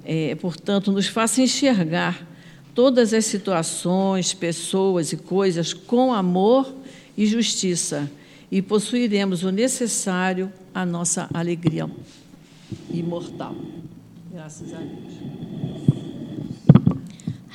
[0.03, 2.27] é, portanto, nos faça enxergar
[2.73, 6.73] todas as situações, pessoas e coisas com amor
[7.17, 8.09] e justiça,
[8.51, 11.89] e possuiremos o necessário à nossa alegria
[12.91, 13.55] imortal.
[14.31, 15.94] Graças a Deus.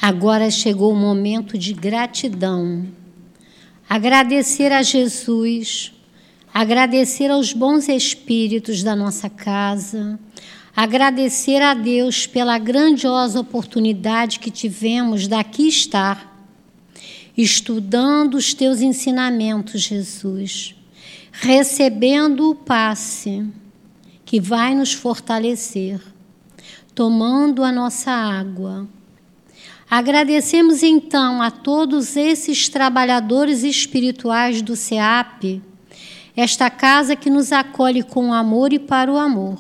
[0.03, 2.87] Agora chegou o momento de gratidão.
[3.87, 5.93] Agradecer a Jesus,
[6.55, 10.19] agradecer aos bons espíritos da nossa casa,
[10.75, 16.49] agradecer a Deus pela grandiosa oportunidade que tivemos daqui estar,
[17.37, 20.75] estudando os teus ensinamentos, Jesus,
[21.31, 23.47] recebendo o passe
[24.25, 26.01] que vai nos fortalecer,
[26.95, 28.89] tomando a nossa água.
[29.91, 35.61] Agradecemos então a todos esses trabalhadores espirituais do SEAP,
[36.37, 39.59] esta casa que nos acolhe com amor e para o amor.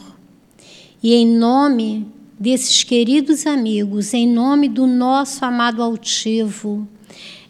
[1.03, 2.07] E em nome
[2.39, 6.87] desses queridos amigos, em nome do nosso amado altivo,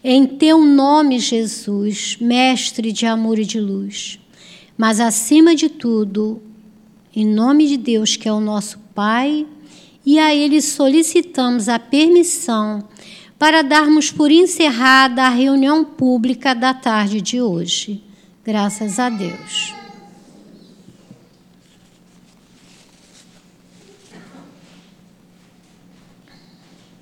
[0.03, 4.19] em teu nome, Jesus, mestre de amor e de luz,
[4.75, 6.41] mas acima de tudo,
[7.15, 9.45] em nome de Deus, que é o nosso Pai,
[10.05, 12.87] e a Ele solicitamos a permissão
[13.37, 18.03] para darmos por encerrada a reunião pública da tarde de hoje.
[18.43, 19.80] Graças a Deus.